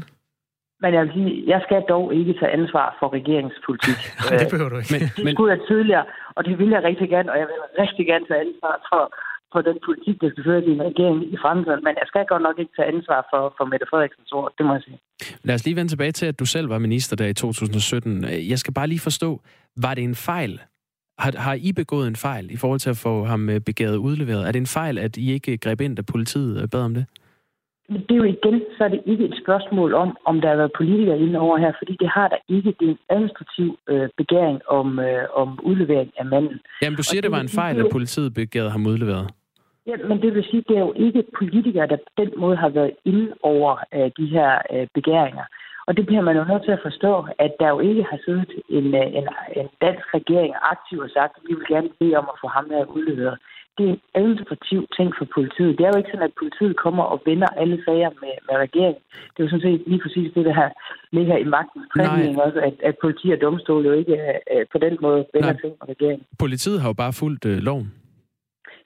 [0.83, 3.99] Men jeg vil sige, jeg skal dog ikke tage ansvar for regeringspolitik.
[4.41, 4.93] Det behøver du ikke.
[4.95, 6.05] Men, Det skulle jeg tidligere,
[6.37, 9.03] og det vil jeg rigtig gerne, og jeg vil rigtig gerne tage ansvar for,
[9.53, 11.81] for den politik, der skal føre i en regering i fremtiden.
[11.87, 14.73] Men jeg skal godt nok ikke tage ansvar for, for Mette Frederiksens ord, det må
[14.73, 14.99] jeg sige.
[15.47, 18.25] lad os lige vende tilbage til, at du selv var minister der i 2017.
[18.53, 19.41] Jeg skal bare lige forstå,
[19.77, 20.61] var det en fejl?
[21.19, 24.49] Har, har I begået en fejl i forhold til at få ham øh, begæret udleveret?
[24.49, 27.07] Er det en fejl, at I ikke greb ind, da politiet øh, bad om det?
[27.93, 30.57] Men det er jo igen, så er det ikke et spørgsmål om, om der har
[30.57, 32.75] været politikere inde over her, fordi det har der ikke.
[32.81, 36.61] Det er en administrativ øh, begæring om, øh, om udlevering af manden.
[36.83, 39.27] Jamen, du siger, det det var en fejl, at politiet begærede ham udleveret.
[39.91, 42.69] Ja, men det vil sige, det er jo ikke politikere, der på den måde har
[42.69, 45.45] været inde over øh, de her øh, begæringer.
[45.87, 48.51] Og det bliver man jo nødt til at forstå, at der jo ikke har siddet
[48.79, 49.27] en, øh, en,
[49.61, 52.67] en dansk regering aktiv og sagt, at vi vil gerne bede om at få ham
[52.71, 53.39] her udleveret.
[53.79, 55.79] Det er en administrativ ting for politiet.
[55.79, 59.03] Det er jo ikke sådan, at politiet kommer og vender alle sager med, med regeringen.
[59.33, 60.71] Det er jo sådan set lige præcis det, der her
[61.19, 64.17] ligger i magtens træning også, at, at politi og domstol jo ikke
[64.53, 65.61] øh, på den måde vender Nej.
[65.63, 66.25] ting med regeringen.
[66.39, 68.00] Politiet har jo bare fulgt øh, loven.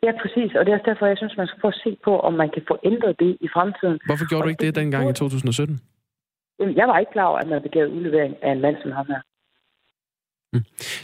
[0.05, 0.51] Ja, præcis.
[0.57, 2.51] Og det er også derfor, jeg synes, man skal prøve at se på, om man
[2.55, 3.99] kan få ændret det i fremtiden.
[4.09, 5.81] Hvorfor gjorde Og du ikke det dengang i 2017?
[6.59, 9.07] Jamen, Jeg var ikke klar over, at man begærede udlevering af en mand som ham
[9.07, 9.21] her.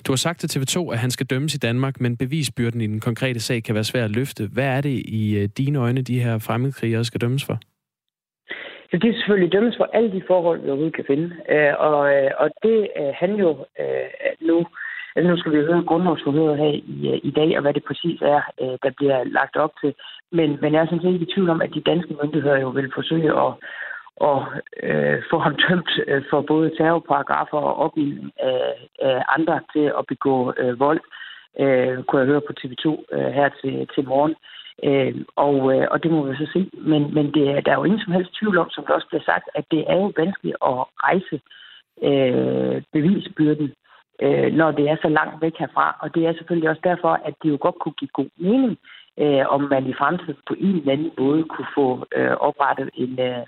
[0.07, 3.01] Du har sagt til TV2, at han skal dømmes i Danmark, men bevisbyrden i den
[3.01, 4.49] konkrete sag kan være svær at løfte.
[4.53, 7.59] Hvad er det i øh, dine øjne, de her fremmedkrigere skal dømmes for?
[8.91, 11.37] Så det er selvfølgelig dømmes for alle de forhold, vi overhovedet kan finde.
[11.55, 12.89] Øh, og, øh, og det
[13.21, 13.67] han jo
[14.41, 14.67] nu...
[15.17, 18.19] Altså nu skal vi høre grundlovsforhøret her i, øh, i dag, og hvad det præcis
[18.23, 19.95] er, øh, der bliver lagt op til.
[20.33, 22.69] Men, men jeg er sådan set ikke i tvivl om, at de danske myndigheder jo
[22.69, 23.53] vil forsøge at,
[24.31, 24.39] at
[24.83, 30.05] øh, få ham tømt øh, for både terrorparagrafer og opildning af, af andre til at
[30.09, 31.01] begå øh, vold,
[31.61, 34.35] øh, kunne jeg høre på TV2 øh, her til, til morgen.
[34.89, 36.71] Øh, og, øh, og det må vi så se.
[36.73, 39.09] Men, men det, er- der er jo ingen som helst tvivl om, som det også
[39.09, 40.75] bliver sagt, at det er jo vanskeligt at
[41.07, 41.37] rejse
[42.09, 43.73] øh, bevisbyrden,
[44.23, 45.97] øh, når det er så langt væk herfra.
[46.03, 48.79] Og det er selvfølgelig også derfor, at det jo godt kunne give god mening,
[49.23, 53.21] øh, om man i fremtiden på en eller anden måde kunne få øh, oprettet en,
[53.21, 53.47] øh,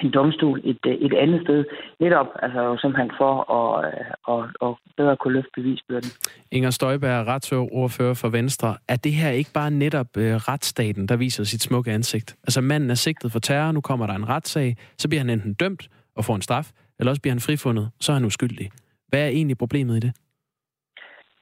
[0.00, 1.64] en domstol et, øh, et andet sted,
[2.00, 6.10] netop altså, simpelthen for at, og, øh, at, at bedre kunne løfte bevisbyrden.
[6.50, 8.76] Inger Støjberg, retsordfører for Venstre.
[8.88, 12.36] Er det her ikke bare netop øh, retsstaten, der viser sit smukke ansigt?
[12.42, 15.54] Altså manden er sigtet for terror, nu kommer der en retssag, så bliver han enten
[15.54, 18.70] dømt og får en straf, eller også bliver han frifundet, så er han uskyldig.
[19.08, 20.12] Hvad er egentlig problemet i det?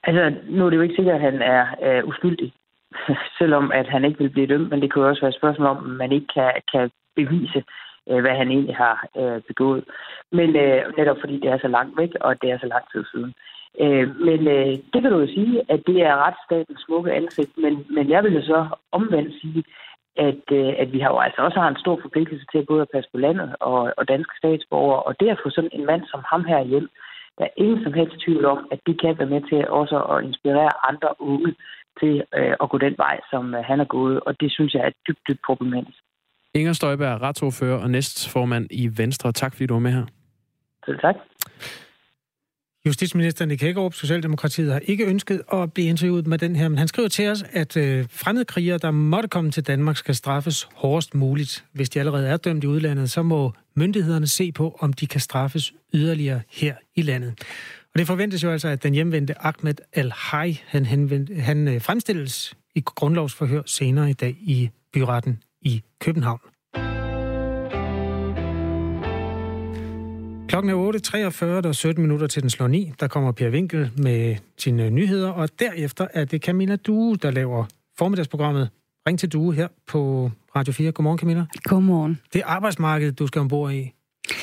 [0.06, 2.52] Altså, nu er det jo ikke sikkert, at han er øh, uskyldig,
[3.38, 5.66] selvom at han ikke vil blive dømt, men det kan jo også være et spørgsmål
[5.66, 7.64] om, at man ikke kan, kan bevise,
[8.10, 9.84] øh, hvad han egentlig har øh, begået.
[10.32, 13.04] Men øh, netop fordi det er så langt væk, og det er så lang tid
[13.12, 13.34] siden.
[13.80, 17.86] Øh, men øh, det kan du jo sige, at det er retsstatens smukke ansigt, men,
[17.90, 19.64] men jeg vil jo så omvendt sige,
[20.16, 22.92] at, øh, at vi har jo altså også har en stor forpligtelse til både at
[22.94, 26.20] passe på landet og, og danske statsborgere, og det at få sådan en mand som
[26.30, 26.88] ham her hjem,
[27.38, 30.24] der er ingen som helst tvivl om, at det kan være med til også at
[30.24, 31.54] inspirere andre unge
[32.00, 34.82] til øh, at gå den vej, som øh, han er gået, og det synes jeg
[34.88, 35.98] er dybt, dybt problematisk.
[36.54, 39.32] Inger Støjberg, retsordfører og næstformand i Venstre.
[39.32, 40.06] Tak fordi du var med her.
[40.84, 41.16] Så tak.
[42.86, 46.88] Justitsminister Nick Hækkerup, Socialdemokratiet, har ikke ønsket at blive interviewet med den her, men han
[46.88, 51.64] skriver til os, at øh, fremmedkrigere, der måtte komme til Danmark, skal straffes hårdest muligt.
[51.72, 55.20] Hvis de allerede er dømt i udlandet, så må myndighederne se på, om de kan
[55.20, 57.34] straffes yderligere her i landet.
[57.94, 62.54] Og det forventes jo altså, at den hjemvendte Ahmed Al-Hay, han, henvendte, han øh, fremstilles
[62.74, 66.53] i grundlovsforhør senere i dag i byretten i København.
[70.54, 70.92] Klokken er
[71.30, 72.92] 8.43, der er 17 minutter til den slår 9.
[73.00, 77.64] Der kommer Per Winkel med sine nyheder, og derefter er det Camilla Due, der laver
[77.98, 78.68] formiddagsprogrammet
[79.08, 80.92] Ring til Due her på Radio 4.
[80.92, 81.44] Godmorgen, Camilla.
[81.62, 82.20] Godmorgen.
[82.32, 83.92] Det er arbejdsmarkedet, du skal ombord i.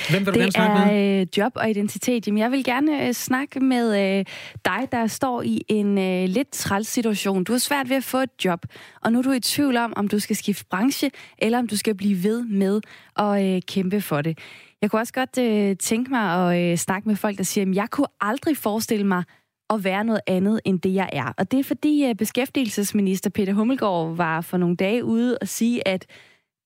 [0.09, 1.17] Hvem vil du gerne Det snakke med?
[1.17, 2.27] er øh, job og identitet.
[2.27, 4.25] Jamen, jeg vil gerne øh, snakke med øh,
[4.65, 7.43] dig, der står i en øh, lidt træls situation.
[7.43, 8.65] Du har svært ved at få et job,
[9.01, 11.77] og nu er du i tvivl om, om du skal skifte branche, eller om du
[11.77, 12.81] skal blive ved med
[13.19, 14.39] at øh, kæmpe for det.
[14.81, 17.75] Jeg kunne også godt øh, tænke mig at øh, snakke med folk, der siger, at
[17.75, 19.23] jeg kunne aldrig forestille mig
[19.69, 21.33] at være noget andet end det, jeg er.
[21.37, 25.87] Og det er fordi øh, beskæftigelsesminister Peter Hummelgaard var for nogle dage ude og sige,
[25.87, 26.05] at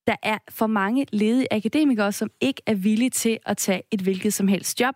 [0.07, 4.33] der er for mange ledige akademikere, som ikke er villige til at tage et hvilket
[4.33, 4.95] som helst job.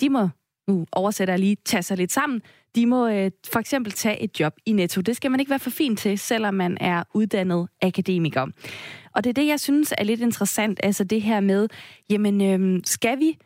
[0.00, 0.28] De må,
[0.68, 2.42] nu oversætter jeg lige, tage sig lidt sammen
[2.74, 5.00] de må øh, for eksempel tage et job i Netto.
[5.00, 8.46] Det skal man ikke være for fin til, selvom man er uddannet akademiker.
[9.14, 11.68] Og det er det, jeg synes er lidt interessant, altså det her med,
[12.10, 13.38] jamen øh, skal vi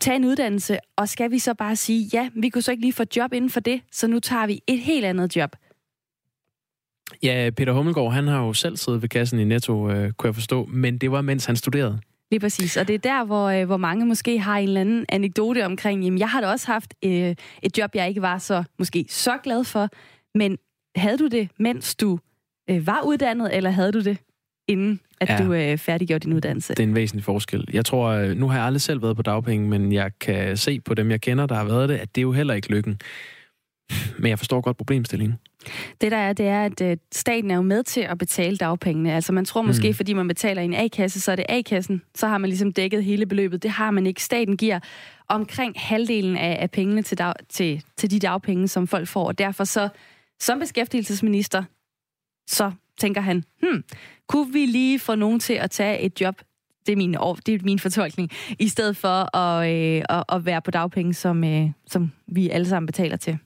[0.00, 2.92] tage en uddannelse, og skal vi så bare sige, ja, vi kunne så ikke lige
[2.92, 5.56] få job inden for det, så nu tager vi et helt andet job.
[7.22, 10.34] Ja, Peter Hummelgaard, han har jo selv siddet ved kassen i Netto, øh, kunne jeg
[10.34, 12.00] forstå, men det var, mens han studerede.
[12.30, 15.06] Lige præcis, og det er der, hvor, øh, hvor mange måske har en eller anden
[15.08, 18.64] anekdote omkring, jamen jeg har da også haft øh, et job, jeg ikke var så
[18.78, 19.88] måske så glad for,
[20.38, 20.58] men
[20.96, 22.18] havde du det, mens du
[22.70, 24.18] øh, var uddannet, eller havde du det,
[24.68, 26.74] inden at ja, du øh, færdiggjorde din uddannelse?
[26.74, 27.64] Det er en væsentlig forskel.
[27.72, 30.80] Jeg tror, øh, nu har jeg aldrig selv været på dagpenge, men jeg kan se
[30.80, 33.00] på dem, jeg kender, der har været det, at det er jo heller ikke lykken.
[34.18, 35.38] Men jeg forstår godt problemstillingen.
[36.00, 39.14] Det der er, det er, at øh, staten er jo med til at betale dagpengene.
[39.14, 39.94] Altså man tror måske, mm.
[39.94, 42.02] fordi man betaler i en A-kasse, så er det A-kassen.
[42.14, 43.62] Så har man ligesom dækket hele beløbet.
[43.62, 44.22] Det har man ikke.
[44.22, 44.80] Staten giver
[45.28, 49.26] omkring halvdelen af, af pengene til, dag, til, til de dagpenge, som folk får.
[49.26, 49.88] Og derfor så,
[50.40, 51.64] som beskæftigelsesminister,
[52.48, 53.84] så tænker han, hmm,
[54.28, 56.42] kunne vi lige få nogen til at tage et job
[56.86, 57.12] det er min,
[57.46, 61.44] det er min fortolkning, i stedet for at, øh, at, at være på dagpenge, som,
[61.44, 63.38] øh, som vi alle sammen betaler til.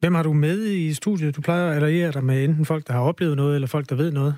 [0.00, 1.36] Hvem har du med i studiet?
[1.36, 3.94] Du plejer at alliere dig med enten folk, der har oplevet noget, eller folk, der
[3.94, 4.34] ved noget.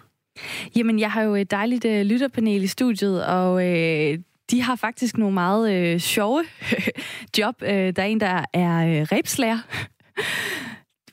[0.77, 4.19] Jamen, jeg har jo et dejligt øh, lytterpanel i studiet, og øh,
[4.51, 6.45] de har faktisk nogle meget øh, sjove
[7.39, 7.55] job.
[7.63, 9.59] Øh, der er en, der er øh, rebslærer.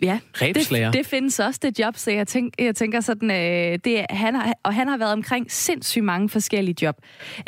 [0.02, 4.06] Ja, det, det findes også, det job, så jeg, tænk, jeg tænker sådan, øh, det,
[4.10, 6.96] han har, og han har været omkring sindssygt mange forskellige job.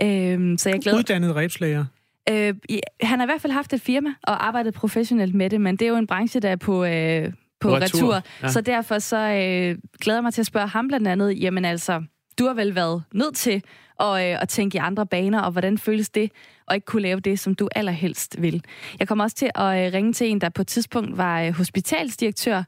[0.02, 0.98] Øh, så jeg glæder...
[0.98, 1.86] Uddannet rebslager?
[2.30, 2.54] Øh,
[3.02, 5.86] han har i hvert fald haft et firma og arbejdet professionelt med det, men det
[5.86, 7.82] er jo en branche, der er på, øh, på retur.
[7.82, 8.22] retur.
[8.44, 8.48] Ja.
[8.48, 12.04] Så derfor så øh, glæder jeg mig til at spørge ham blandt andet, jamen altså,
[12.40, 13.64] du har vel været nødt til
[14.00, 16.32] at, øh, at tænke i andre baner, og hvordan føles det
[16.68, 18.64] at ikke kunne lave det, som du allerhelst vil.
[19.00, 21.52] Jeg kommer også til at øh, ringe til en, der på et tidspunkt var øh,
[21.52, 22.64] hospitalsdirektør.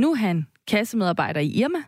[0.00, 1.78] Nu er han kassemedarbejder i Irma.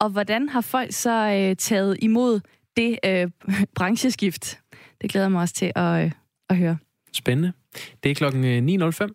[0.00, 2.40] Og hvordan har folk så øh, taget imod
[2.76, 3.30] det øh,
[3.76, 4.60] brancheskift?
[5.02, 6.12] Det glæder mig også til at, øh,
[6.48, 6.78] at høre.
[7.12, 7.52] Spændende.
[8.02, 9.08] Det er klokken 9.05 øh,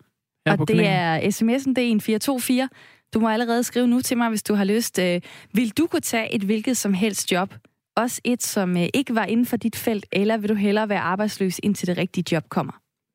[0.46, 2.68] her og på det er sms'en, det er en 424.
[3.14, 4.98] Du må allerede skrive nu til mig, hvis du har lyst.
[4.98, 5.20] Øh,
[5.52, 7.54] vil du kunne tage et hvilket som helst job?
[7.96, 11.60] Også et, som ikke var inden for dit felt, eller vil du hellere være arbejdsløs,
[11.62, 12.72] indtil det rigtige job kommer?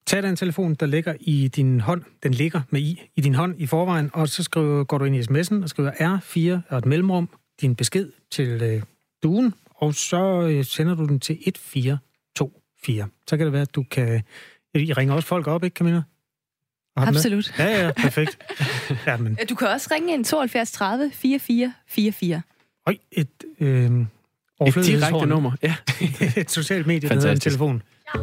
[0.08, 2.04] Tag den telefon, der ligger i din hånd.
[2.24, 5.16] Den ligger med i, i din hånd i forvejen, og så skriver, går du ind
[5.16, 7.30] i sms'en og skriver R4 og et mellemrum,
[7.62, 8.82] din besked til øh,
[9.24, 11.98] duen, og så øh, sender du den til 14
[12.86, 13.08] 4.
[13.28, 14.24] Så kan det være, at du kan...
[14.74, 16.02] I ringer også folk op, ikke Camilla?
[16.96, 17.54] Absolut.
[17.58, 17.66] Med?
[17.66, 18.38] Ja, ja, perfekt.
[19.08, 19.38] ja, men...
[19.50, 22.42] Du kan også ringe ind 72 30 44 44.
[22.88, 23.28] Øj, et...
[23.60, 23.92] Øh,
[24.68, 25.52] et direkte nummer.
[25.64, 25.76] Ja.
[26.42, 27.84] et socialt medie, der en telefon.
[28.16, 28.20] Ja.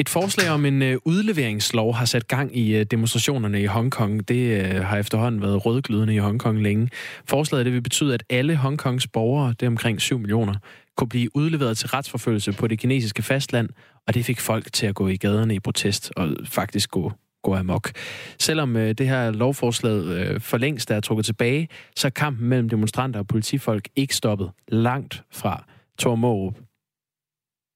[0.00, 4.28] Et forslag om en øh, udleveringslov har sat gang i øh, demonstrationerne i Hongkong.
[4.28, 6.88] Det øh, har efterhånden været rødglødende i Hongkong længe.
[7.24, 10.54] Forslaget det vil betyde, at alle Hongkongs borgere, det er omkring 7 millioner,
[10.96, 13.68] kunne blive udleveret til retsforfølgelse på det kinesiske fastland,
[14.06, 17.12] og det fik folk til at gå i gaderne i protest og faktisk gå
[17.42, 17.90] gå amok.
[18.38, 22.68] Selvom øh, det her lovforslag øh, for længst er trukket tilbage, så er kampen mellem
[22.68, 25.64] demonstranter og politifolk ikke stoppet langt fra
[25.98, 26.54] Thor Mårup.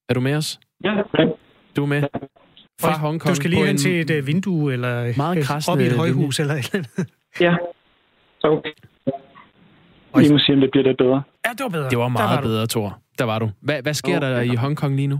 [0.09, 0.59] Er du med os?
[0.83, 0.93] Ja,
[1.75, 2.03] Du er med?
[2.81, 5.95] Fra Hongkong Du skal lige hen til et uh, vindue, eller meget op i et
[5.95, 7.09] højhus, eller et eller andet.
[7.39, 7.55] Ja,
[8.43, 8.69] okay.
[10.17, 11.23] Lige må se, om det bliver lidt bedre.
[11.45, 11.89] Ja, det var bedre.
[11.89, 12.99] Det var meget var bedre, Thor.
[13.19, 13.49] Der var du.
[13.61, 14.27] Hvad, hvad sker okay.
[14.27, 15.19] der i Hongkong lige nu?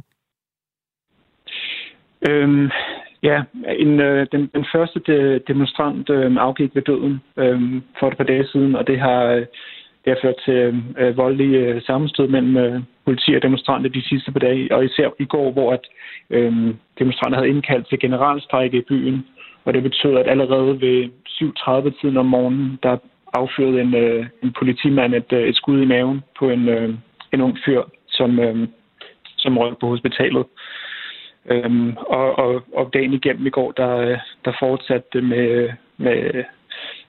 [2.30, 2.70] Øhm,
[3.24, 3.44] ja,
[3.80, 7.62] en, øh, den, den første de, demonstrant øh, afgik ved døden øh,
[8.00, 9.46] for et par dage siden, og det har, øh,
[10.06, 14.32] det har ført til øh, voldelige øh, sammenstød mellem øh, politi og demonstranter de sidste
[14.32, 15.86] par dage, og især i går, hvor at,
[16.30, 16.54] øh,
[17.00, 19.26] demonstranter havde indkaldt til generalstrække i byen,
[19.66, 22.98] og det betød, at allerede ved 7.30-tiden om morgenen, der
[23.34, 26.94] affyrede en, øh, en politimand et, øh, et skud i maven på en, øh,
[27.34, 28.68] en ung fyr, som, øh,
[29.38, 30.46] som røg på hospitalet.
[31.50, 36.44] Øhm, og, og, og dagen igennem i går, der, der fortsatte det med, med,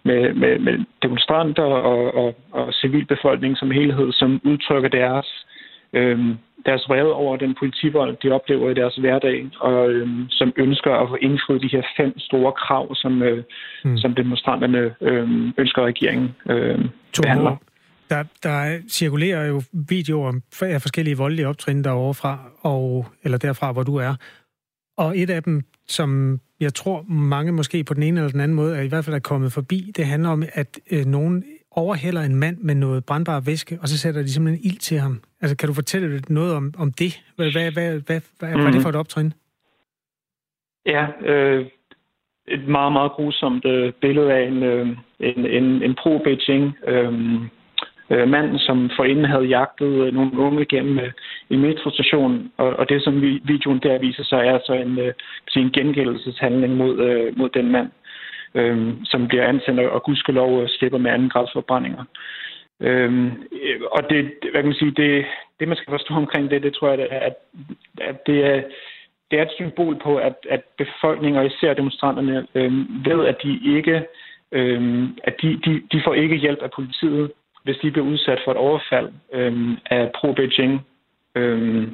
[0.02, 5.46] med, med, med demonstranter og, og, og civilbefolkning som helhed, som udtrykker deres,
[5.92, 6.36] øhm,
[6.66, 11.08] deres vrede over den politivold, de oplever i deres hverdag, og øhm, som ønsker at
[11.08, 13.44] få indfriet de her fem store krav, som, øh,
[13.84, 13.98] mm.
[13.98, 16.78] som demonstranterne øh, ønsker, at regeringen øh,
[17.22, 17.56] behandler.
[18.10, 20.32] Der, der cirkulerer jo videoer
[20.62, 24.14] af forskellige voldelige optrin derovre fra, og, eller derfra, hvor du er.
[24.96, 28.56] Og et af dem, som jeg tror mange måske på den ene eller den anden
[28.56, 32.22] måde, er i hvert fald er kommet forbi, det handler om, at øh, nogen overhælder
[32.22, 35.20] en mand med noget brandbar væske, og så sætter de simpelthen ild til ham.
[35.40, 37.22] Altså, kan du fortælle noget om, om det?
[37.36, 38.60] Hvad, hvad, hvad, hvad, hvad, mm.
[38.60, 39.32] hvad er det for et optrin?
[40.86, 41.66] Ja, øh,
[42.48, 44.88] et meget, meget grusomt øh, billede af en, øh,
[45.20, 47.12] en, en, en pro-Beijing øh,
[48.10, 51.12] øh, manden, som forinden havde jagtet øh, nogle unge gennem øh,
[51.50, 55.14] en metrostation, og, og det, som vi, videoen der viser sig, er så en, øh,
[55.56, 57.90] en gengældelseshandling mod, øh, mod den mand,
[58.54, 62.04] øh, som bliver ansendt og gudskelov øh, slipper med anden grads forbrændinger.
[62.80, 63.30] Øhm,
[63.90, 65.26] og det, hvad kan man sige, det,
[65.60, 67.34] det man skal forstå omkring det, det tror jeg, at,
[68.00, 68.62] at det er
[69.30, 73.60] det er et symbol på, at, at befolkningen og især demonstranterne øhm, ved, at de
[73.76, 74.06] ikke
[74.52, 77.32] øhm, at de, de, de får ikke hjælp af politiet,
[77.66, 80.74] hvis de bliver udsat for et overfald øh, af pro-Beijing
[81.34, 81.88] øh,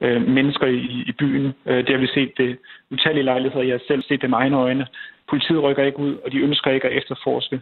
[0.00, 1.52] øh, mennesker i, i byen.
[1.66, 2.58] Øh, det har vi set det
[2.90, 3.64] utallige lejligheder.
[3.64, 4.86] Jeg har selv set det med egne øjne.
[5.30, 7.60] Politiet rykker ikke ud, og de ønsker ikke at efterforske.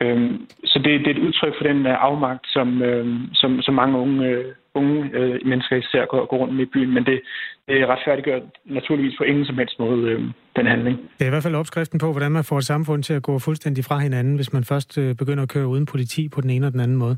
[0.00, 3.74] Øhm, så det, det er et udtryk for den øh, afmagt, som, øh, som, som
[3.74, 4.44] mange unge, øh,
[4.80, 6.90] unge uh, mennesker især går, går rundt med i byen.
[6.94, 7.20] Men det,
[7.68, 10.22] det retfærdiggør naturligvis på ingen som helst måde uh,
[10.56, 10.96] den handling.
[11.18, 13.38] Det er i hvert fald opskriften på, hvordan man får et samfund til at gå
[13.38, 16.66] fuldstændig fra hinanden, hvis man først uh, begynder at køre uden politi på den ene
[16.66, 17.16] og den anden måde.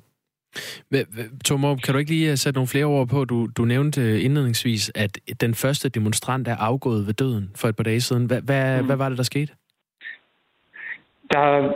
[1.45, 3.25] Tomo, kan du ikke lige sætte nogle flere ord på?
[3.25, 7.85] Du, du nævnte indledningsvis, at den første demonstrant er afgået ved døden for et par
[7.85, 8.27] dage siden.
[8.27, 8.87] Hvad, hvad, mm.
[8.87, 9.53] hvad var det, der skete?
[11.33, 11.73] Der,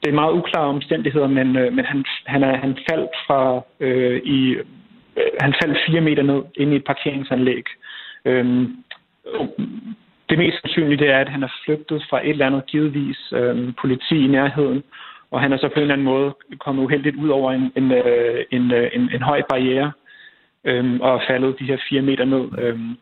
[0.00, 4.22] det er meget uklare omstændigheder, men, øh, men han, han, er, han faldt fra øh,
[4.24, 4.64] i øh,
[5.16, 7.64] Øh, han faldt fire meter ned ind i et parkeringsanlæg.
[8.24, 8.76] Øhm,
[10.28, 13.74] det mest sandsynlige det er, at han er flygtet fra et eller andet givetvis øhm,
[13.80, 14.82] politi i nærheden,
[15.30, 17.92] og han er så på en eller anden måde kommet uheldigt ud over en, en,
[17.92, 19.92] øh, en, øh, en, en høj barriere
[20.64, 22.44] øhm, og er faldet de her fire meter ned.
[22.58, 22.96] Øhm,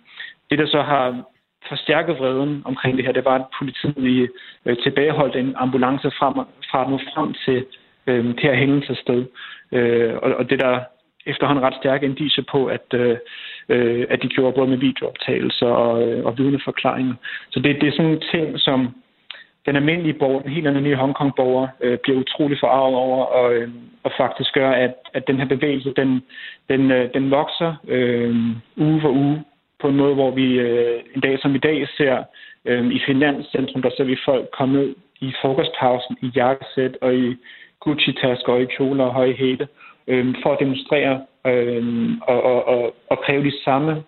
[0.50, 1.24] det, der så har
[1.68, 4.30] forstærket vreden omkring det her, det var, at politiet
[4.66, 6.34] øh, tilbageholdt en ambulance frem,
[6.70, 7.66] fra nu frem til
[8.06, 9.26] øh, det her hændelsessted.
[9.72, 10.80] Øh, og, og det der
[11.26, 13.16] efterhånden ret stærke indiser på, at, øh,
[13.68, 17.14] øh, at de gjorde både med videooptagelser og, øh, og vidneforklaringer.
[17.50, 18.94] Så det, det er sådan en ting, som
[19.66, 23.68] den almindelige borger, den helt almindelige Hongkong-borger, øh, bliver utrolig forarvet over, og, øh,
[24.02, 26.22] og faktisk gør, at, at den her bevægelse, den,
[26.68, 28.36] den, øh, den vokser øh,
[28.76, 29.44] uge for uge,
[29.80, 32.24] på en måde, hvor vi øh, en dag som i dag ser
[32.64, 37.36] øh, i Finanscentrum, der ser vi folk komme ned i frokostpausen i jakkesæt og i
[37.80, 39.91] Gucci-tasker og i kjoler og høje hæle øh,
[40.42, 41.14] for at demonstrere
[41.46, 44.02] øh, og, og, og, og kræve de samme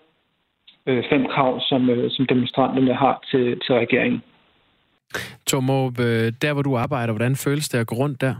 [0.87, 4.23] øh, fem krav, som, øh, som demonstranterne har til, til regeringen.
[5.47, 8.35] Tormob, øh, der hvor du arbejder, hvordan føles det at gå rundt der?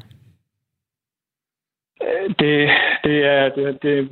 [2.03, 2.71] Øh, det,
[3.05, 4.09] det, er, det, det,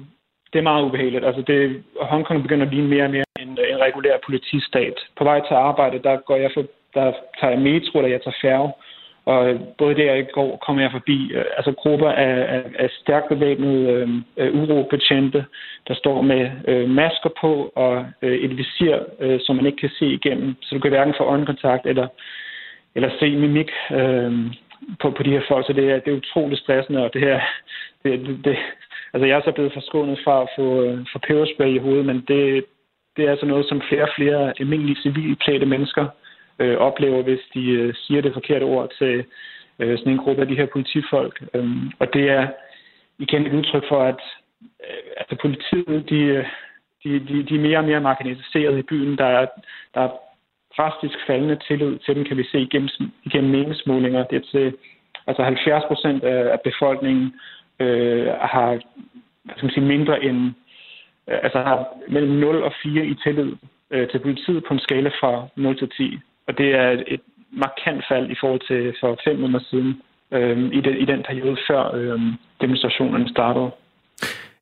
[0.52, 1.24] det er meget ubehageligt.
[1.24, 4.94] Altså det, Hongkong begynder at blive mere og mere en, en regulær politistat.
[5.18, 6.64] På vej til arbejde, der går jeg for,
[6.94, 8.72] der tager jeg metro, eller jeg tager færge.
[9.24, 12.90] Og øh, både der i går kommer jeg forbi øh, altså grupper af, af, af
[12.90, 15.44] stærkt bevæbnede øh, øh, urobetjente,
[15.88, 19.90] der står med øh, masker på og øh, et visir, øh, som man ikke kan
[19.98, 20.54] se igennem.
[20.62, 22.06] Så du kan hverken få øjenkontakt eller,
[22.94, 24.32] eller se mimik øh,
[25.00, 25.66] på, på de her folk.
[25.66, 27.40] Så det er, det er utroligt stressende, og det her,
[28.04, 28.56] det, det,
[29.14, 32.24] Altså, jeg er så blevet forskånet fra at få, øh, få peberspray i hovedet, men
[32.28, 32.64] det,
[33.16, 36.06] det er altså noget, som flere og flere almindelige civilklædte mennesker
[36.58, 39.24] øh, oplever, hvis de øh, siger det forkerte ord til
[39.78, 41.42] øh, sådan en gruppe af de her politifolk.
[41.54, 41.66] Øh,
[41.98, 42.48] og det er
[43.18, 44.20] igen et udtryk for, at
[44.62, 46.46] øh, altså, politiet de, øh,
[47.04, 49.18] de, de, de er mere og mere marginaliseret i byen.
[49.18, 49.46] Der er,
[49.94, 50.10] der er
[50.76, 52.88] drastisk faldende tillid til dem, kan vi se igennem,
[53.24, 54.24] igennem meningsmålinger.
[54.24, 54.74] Det er til
[55.26, 57.34] altså 70 procent af, af befolkningen
[57.80, 58.80] øh, har
[59.44, 60.52] hvad skal man sige, mindre end,
[61.28, 63.52] øh, altså har mellem 0 og 4 i tillid
[63.90, 66.18] øh, til politiet på en skala fra 0 til 10.
[66.48, 67.20] Og det er et
[67.52, 69.92] markant fald i forhold til for fem måneder siden,
[70.32, 72.20] øh, i, den, i den periode før øh,
[72.60, 73.70] demonstrationerne startede.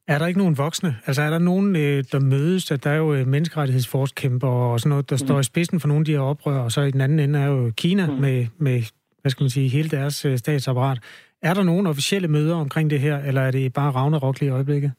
[0.08, 0.96] Er der ikke nogen voksne?
[1.06, 2.70] Altså er der nogen, øh, der mødes?
[2.70, 5.26] At der er jo øh, menneskerettighedsforskæmper og sådan noget, der mm.
[5.26, 7.38] står i spidsen for nogle af de her oprør, og så i den anden ende
[7.38, 8.12] er jo Kina mm.
[8.12, 8.82] med, med,
[9.20, 10.98] hvad skal man sige, hele deres øh, statsapparat.
[11.42, 14.92] Er der nogen officielle møder omkring det her, eller er det bare Ragnarok i øjeblikket?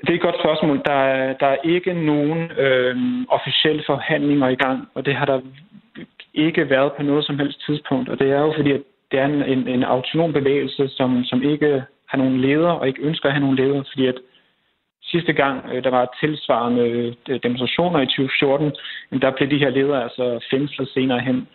[0.00, 0.82] Det er et godt spørgsmål.
[0.84, 2.96] Der er, der er ikke nogen øh,
[3.28, 5.40] officielle forhandlinger i gang, og det har der
[6.34, 8.08] ikke været på noget som helst tidspunkt.
[8.08, 11.42] Og det er jo fordi, at det er en, en, en autonom bevægelse, som, som
[11.42, 14.18] ikke har nogen leder, og ikke ønsker at have nogen leder, fordi at
[15.02, 18.72] sidste gang, øh, der var tilsvarende øh, demonstrationer i 2014,
[19.22, 21.48] der blev de her ledere altså fængslet senere hen.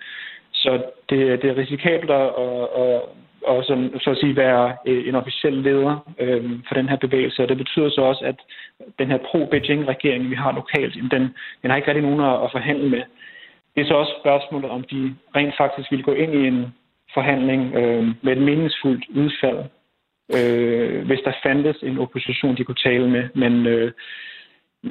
[0.53, 3.01] Så det, det er risikabelt at, at, at,
[3.47, 7.43] og så, så at sige, være øh, en officiel leder øh, for den her bevægelse.
[7.43, 8.35] Og det betyder så også, at
[8.99, 11.21] den her pro-Beijing-regering, vi har lokalt, den,
[11.61, 13.03] den har ikke rigtig nogen at, at forhandle med.
[13.75, 16.73] Det er så også spørgsmålet, om de rent faktisk vil gå ind i en
[17.13, 19.59] forhandling øh, med et meningsfuldt udfald,
[20.35, 23.29] øh, hvis der fandtes en opposition, de kunne tale med.
[23.35, 23.91] Men, øh,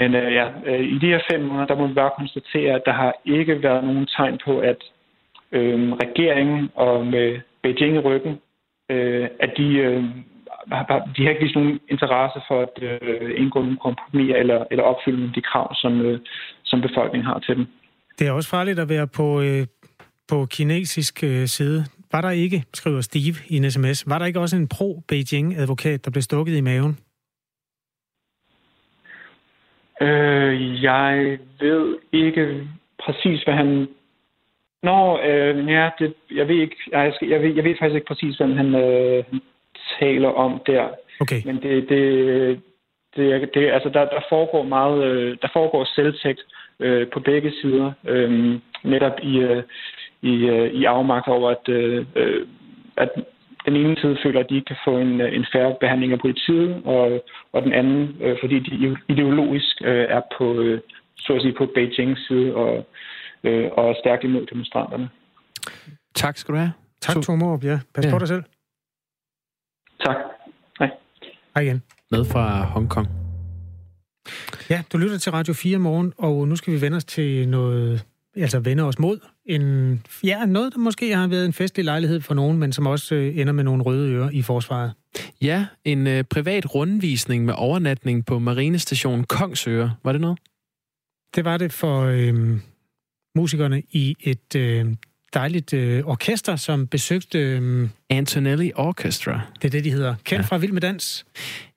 [0.01, 2.83] Men øh, ja, øh, i de her fem måneder, der må vi bare konstatere, at
[2.87, 4.81] der har ikke været nogen tegn på, at
[5.53, 8.35] øh, regeringen og med Beijing i ryggen,
[8.91, 10.05] øh, at de, øh,
[10.73, 14.85] har, de har ikke vist nogen interesse for at øh, indgå nogle kompromiser eller, eller
[14.85, 16.21] opfylde de krav, som, øh,
[16.65, 17.67] som befolkningen har til dem.
[18.19, 19.67] Det er også farligt at være på, øh,
[20.31, 21.85] på kinesisk øh, side.
[22.13, 26.11] Var der ikke, skriver Steve i en sms, var der ikke også en pro-Beijing-advokat, der
[26.11, 26.99] blev stukket i maven?
[30.01, 32.69] Øh, jeg ved ikke
[33.05, 33.89] præcis, hvad han...
[34.89, 38.37] Nå, øh, ja, det, jeg ved ikke, jeg, jeg, ved, jeg ved faktisk ikke præcis,
[38.37, 39.25] hvad han øh,
[40.01, 40.89] taler om der.
[41.21, 41.41] Okay.
[41.45, 42.61] Men det, det,
[43.17, 46.41] det, det altså der, der foregår meget, øh, der foregår selvtægt
[46.81, 49.63] øh, på begge sider, øh, netop i, øh,
[50.23, 52.07] i, øh, i afmagt over, at, øh,
[52.97, 53.11] at
[53.67, 56.83] den ene side føler, at de ikke kan få en, en færre behandling af politiet,
[56.85, 60.81] og, og den anden, øh, fordi de ideologisk øh, er på, øh,
[61.19, 62.87] så at sige, på Beijings side og,
[63.45, 65.09] øh, og er stærkt imod demonstranterne.
[66.15, 66.73] Tak skal du have.
[67.01, 67.65] Tak, Tormorup.
[67.65, 68.11] Ja, pas ja.
[68.11, 68.43] på dig selv.
[70.05, 70.17] Tak.
[70.79, 70.91] Hej.
[71.55, 71.83] Hej igen.
[72.11, 73.09] Med fra Hongkong.
[74.71, 78.05] Ja, du lytter til Radio 4 morgen, og nu skal vi vende os til noget,
[78.37, 82.35] altså vende os mod en, ja, noget, der måske har været en festlig lejlighed for
[82.35, 84.93] nogen, men som også øh, ender med nogle røde ører i forsvaret.
[85.43, 89.95] Ja, en øh, privat rundvisning med overnatning på Marinestation Kongsøre.
[90.05, 90.39] Var det noget?
[91.35, 92.59] Det var det for øh,
[93.35, 94.87] musikerne i et øh,
[95.35, 97.39] dejligt øh, orkester, som besøgte...
[97.39, 99.41] Øh, Antonelli Orchestra.
[99.63, 100.15] Det er det, de hedder.
[100.25, 100.47] Kendt ja.
[100.47, 101.27] fra Vild med Dans.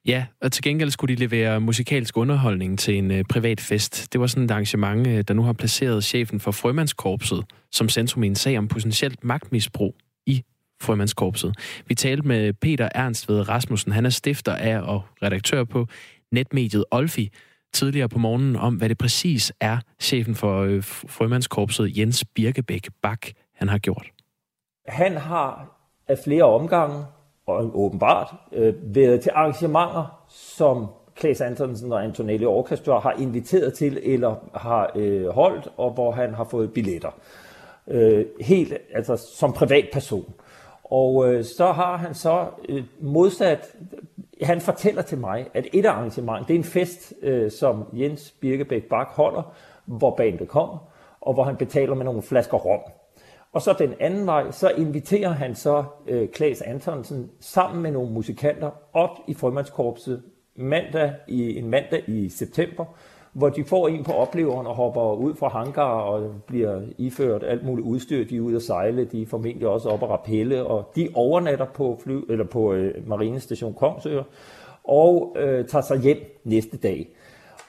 [0.05, 4.13] Ja, og til gengæld skulle de levere musikalsk underholdning til en øh, privat fest.
[4.13, 8.23] Det var sådan et arrangement, øh, der nu har placeret chefen for Frømandskorpset som centrum
[8.23, 9.95] i en sag om potentielt magtmisbrug
[10.25, 10.43] i
[10.81, 11.55] Frømandskorpset.
[11.87, 13.91] Vi talte med Peter Ernst ved Rasmussen.
[13.91, 15.87] Han er stifter af og redaktør på
[16.31, 17.31] netmediet Olfi,
[17.73, 23.27] tidligere på morgenen om, hvad det præcis er, chefen for øh, Frømandskorpset Jens Birkebæk Bak
[23.53, 24.07] han har gjort?
[24.87, 27.05] Han har af flere omgange,
[27.47, 33.99] og åbenbart, øh, været til arrangementer, som Klaas Antonsen og Antonelli Orchestra har inviteret til
[34.03, 37.19] eller har øh, holdt, og hvor han har fået billetter.
[37.87, 40.33] Øh, helt, altså som privatperson.
[40.83, 43.75] Og øh, så har han så øh, modsat,
[44.41, 48.83] han fortæller til mig, at et arrangement, det er en fest, øh, som Jens Birkebæk
[48.83, 49.53] Bak holder,
[49.85, 50.77] hvor bandet kommer,
[51.21, 52.81] og hvor han betaler med nogle flasker rom.
[53.53, 58.13] Og så den anden vej, så inviterer han så øh, Klaas Antonsen sammen med nogle
[58.13, 60.23] musikanter op i Frømandskorpset
[60.55, 62.85] mandag i, en mandag i september,
[63.37, 67.65] hvor de får en på opleveren og hopper ud fra hangar og bliver iført alt
[67.65, 68.25] muligt udstyr.
[68.25, 71.65] De er ude at sejle, de er formentlig også op at rappelle, og de overnatter
[71.65, 74.23] på, fly, eller på øh, Marinestation Kongsør
[74.83, 77.09] og øh, tager sig hjem næste dag.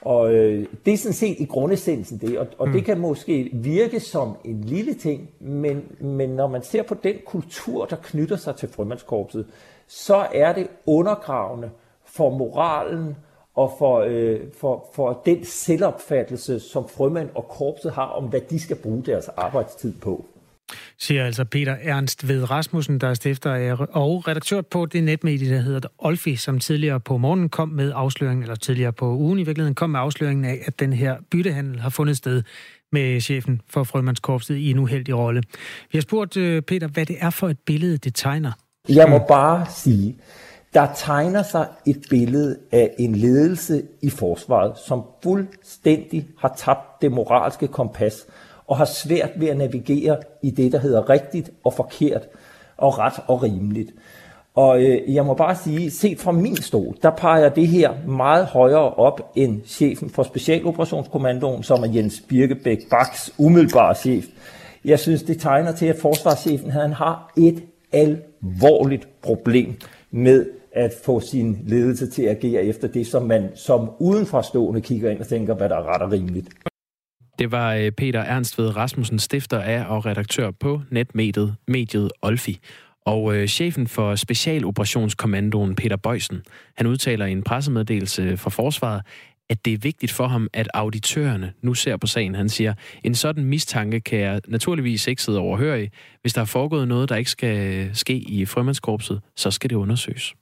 [0.01, 2.73] Og øh, det er sådan set i grundessensen det, og, og mm.
[2.73, 7.15] det kan måske virke som en lille ting, men, men når man ser på den
[7.25, 9.45] kultur, der knytter sig til frømandskorpset,
[9.87, 11.69] så er det undergravende
[12.05, 13.15] for moralen
[13.55, 18.59] og for, øh, for, for den selvopfattelse, som frømand og korpset har om, hvad de
[18.59, 20.25] skal bruge deres arbejdstid på
[20.99, 25.53] siger altså Peter Ernst ved Rasmussen, der er stifter af og redaktør på det netmedie,
[25.53, 29.43] der hedder Olfi, som tidligere på morgenen kom med afsløringen, eller tidligere på ugen i
[29.43, 32.43] virkeligheden kom med afsløringen af, at den her byttehandel har fundet sted
[32.91, 35.43] med chefen for Frømandskorpset i en uheldig rolle.
[35.91, 38.51] Vi har spurgt øh, Peter, hvad det er for et billede, det tegner.
[38.89, 40.15] Jeg må bare sige,
[40.73, 47.11] der tegner sig et billede af en ledelse i forsvaret, som fuldstændig har tabt det
[47.11, 48.25] moralske kompas,
[48.67, 52.27] og har svært ved at navigere i det, der hedder rigtigt og forkert
[52.77, 53.91] og ret og rimeligt.
[54.55, 58.45] Og øh, jeg må bare sige, set fra min stol, der peger det her meget
[58.45, 64.25] højere op end chefen for Specialoperationskommandoen, som er Jens Birkebæk Baks umiddelbare chef.
[64.85, 69.75] Jeg synes, det tegner til, at forsvarschefen han har et alvorligt problem
[70.11, 75.11] med at få sin ledelse til at agere efter det, som man som udenforstående kigger
[75.11, 76.49] ind og tænker, hvad der er ret og rimeligt.
[77.39, 82.59] Det var øh, Peter Ernst ved Rasmussen, stifter af og redaktør på netmediet mediet Olfi.
[83.05, 86.41] Og øh, chefen for Specialoperationskommandoen, Peter Bøjsen,
[86.77, 89.01] han udtaler i en pressemeddelelse fra Forsvaret,
[89.49, 92.35] at det er vigtigt for ham, at auditørerne nu ser på sagen.
[92.35, 92.73] Han siger,
[93.03, 95.91] en sådan mistanke kan jeg naturligvis ikke sidde overhørig.
[96.21, 99.75] Hvis der er foregået noget, der ikke skal øh, ske i frømandskorpset, så skal det
[99.75, 100.33] undersøges.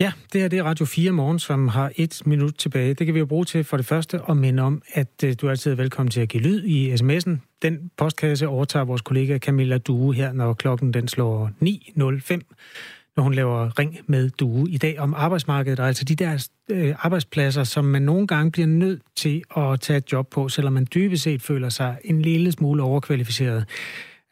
[0.00, 2.94] Ja, det er det Radio 4 morgen, som har et minut tilbage.
[2.94, 5.34] Det kan vi jo bruge til for det første at minde om, at øh, du
[5.34, 7.58] du altid er velkommen til at give lyd i sms'en.
[7.62, 13.34] Den postkasse overtager vores kollega Camilla Due her, når klokken den slår 9.05 når hun
[13.34, 17.84] laver Ring med Due i dag om arbejdsmarkedet, og altså de der øh, arbejdspladser, som
[17.84, 21.42] man nogle gange bliver nødt til at tage et job på, selvom man dybest set
[21.42, 23.64] føler sig en lille smule overkvalificeret.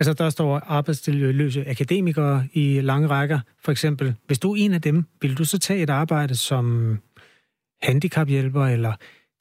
[0.01, 3.41] Altså, der står arbejdsløse akademikere i lange rækker.
[3.65, 6.99] For eksempel, hvis du er en af dem, vil du så tage et arbejde som
[7.83, 8.93] handicaphjælper, eller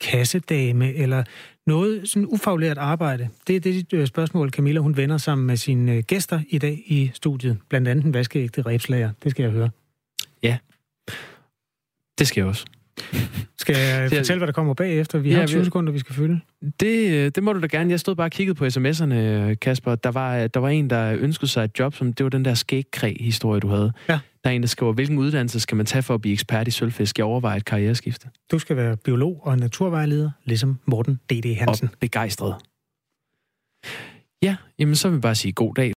[0.02, 1.24] kassedame, eller
[1.68, 3.30] noget sådan ufaglært arbejde?
[3.48, 6.84] Det er det øh, spørgsmål, Camilla hun vender sammen med sine øh, gæster i dag
[6.86, 7.58] i studiet.
[7.70, 9.12] Blandt andet en vaskeægte rebslager.
[9.24, 9.70] Det skal jeg høre.
[10.44, 10.58] Ja,
[12.20, 12.66] det skal jeg også.
[13.58, 15.20] Skal jeg fortælle, hvad der kommer bagefter?
[15.20, 15.66] Vi ja, har 20 vi...
[15.66, 16.40] sekunder, vi skal fylde.
[16.80, 17.92] Det, øh, det må du da gerne.
[17.92, 19.16] Jeg stod bare og kiggede på sms'erne,
[19.54, 19.96] Kasper.
[19.96, 22.54] Der var, der var en, der ønskede sig et job, som det var den der
[22.54, 23.94] skægkræ-historie, du havde.
[24.10, 24.20] Ja.
[24.44, 26.72] Der er en, der skriver, hvilken uddannelse skal man tage for at blive ekspert i
[26.72, 27.18] sølvfisk?
[27.18, 28.28] Jeg overvejer et karriereskifte.
[28.52, 31.56] Du skal være biolog og naturvejleder, ligesom Morten D.D.
[31.56, 31.90] Hansen.
[31.94, 32.56] Og begejstret.
[34.42, 35.94] Ja, jamen så vil vi bare sige god dag.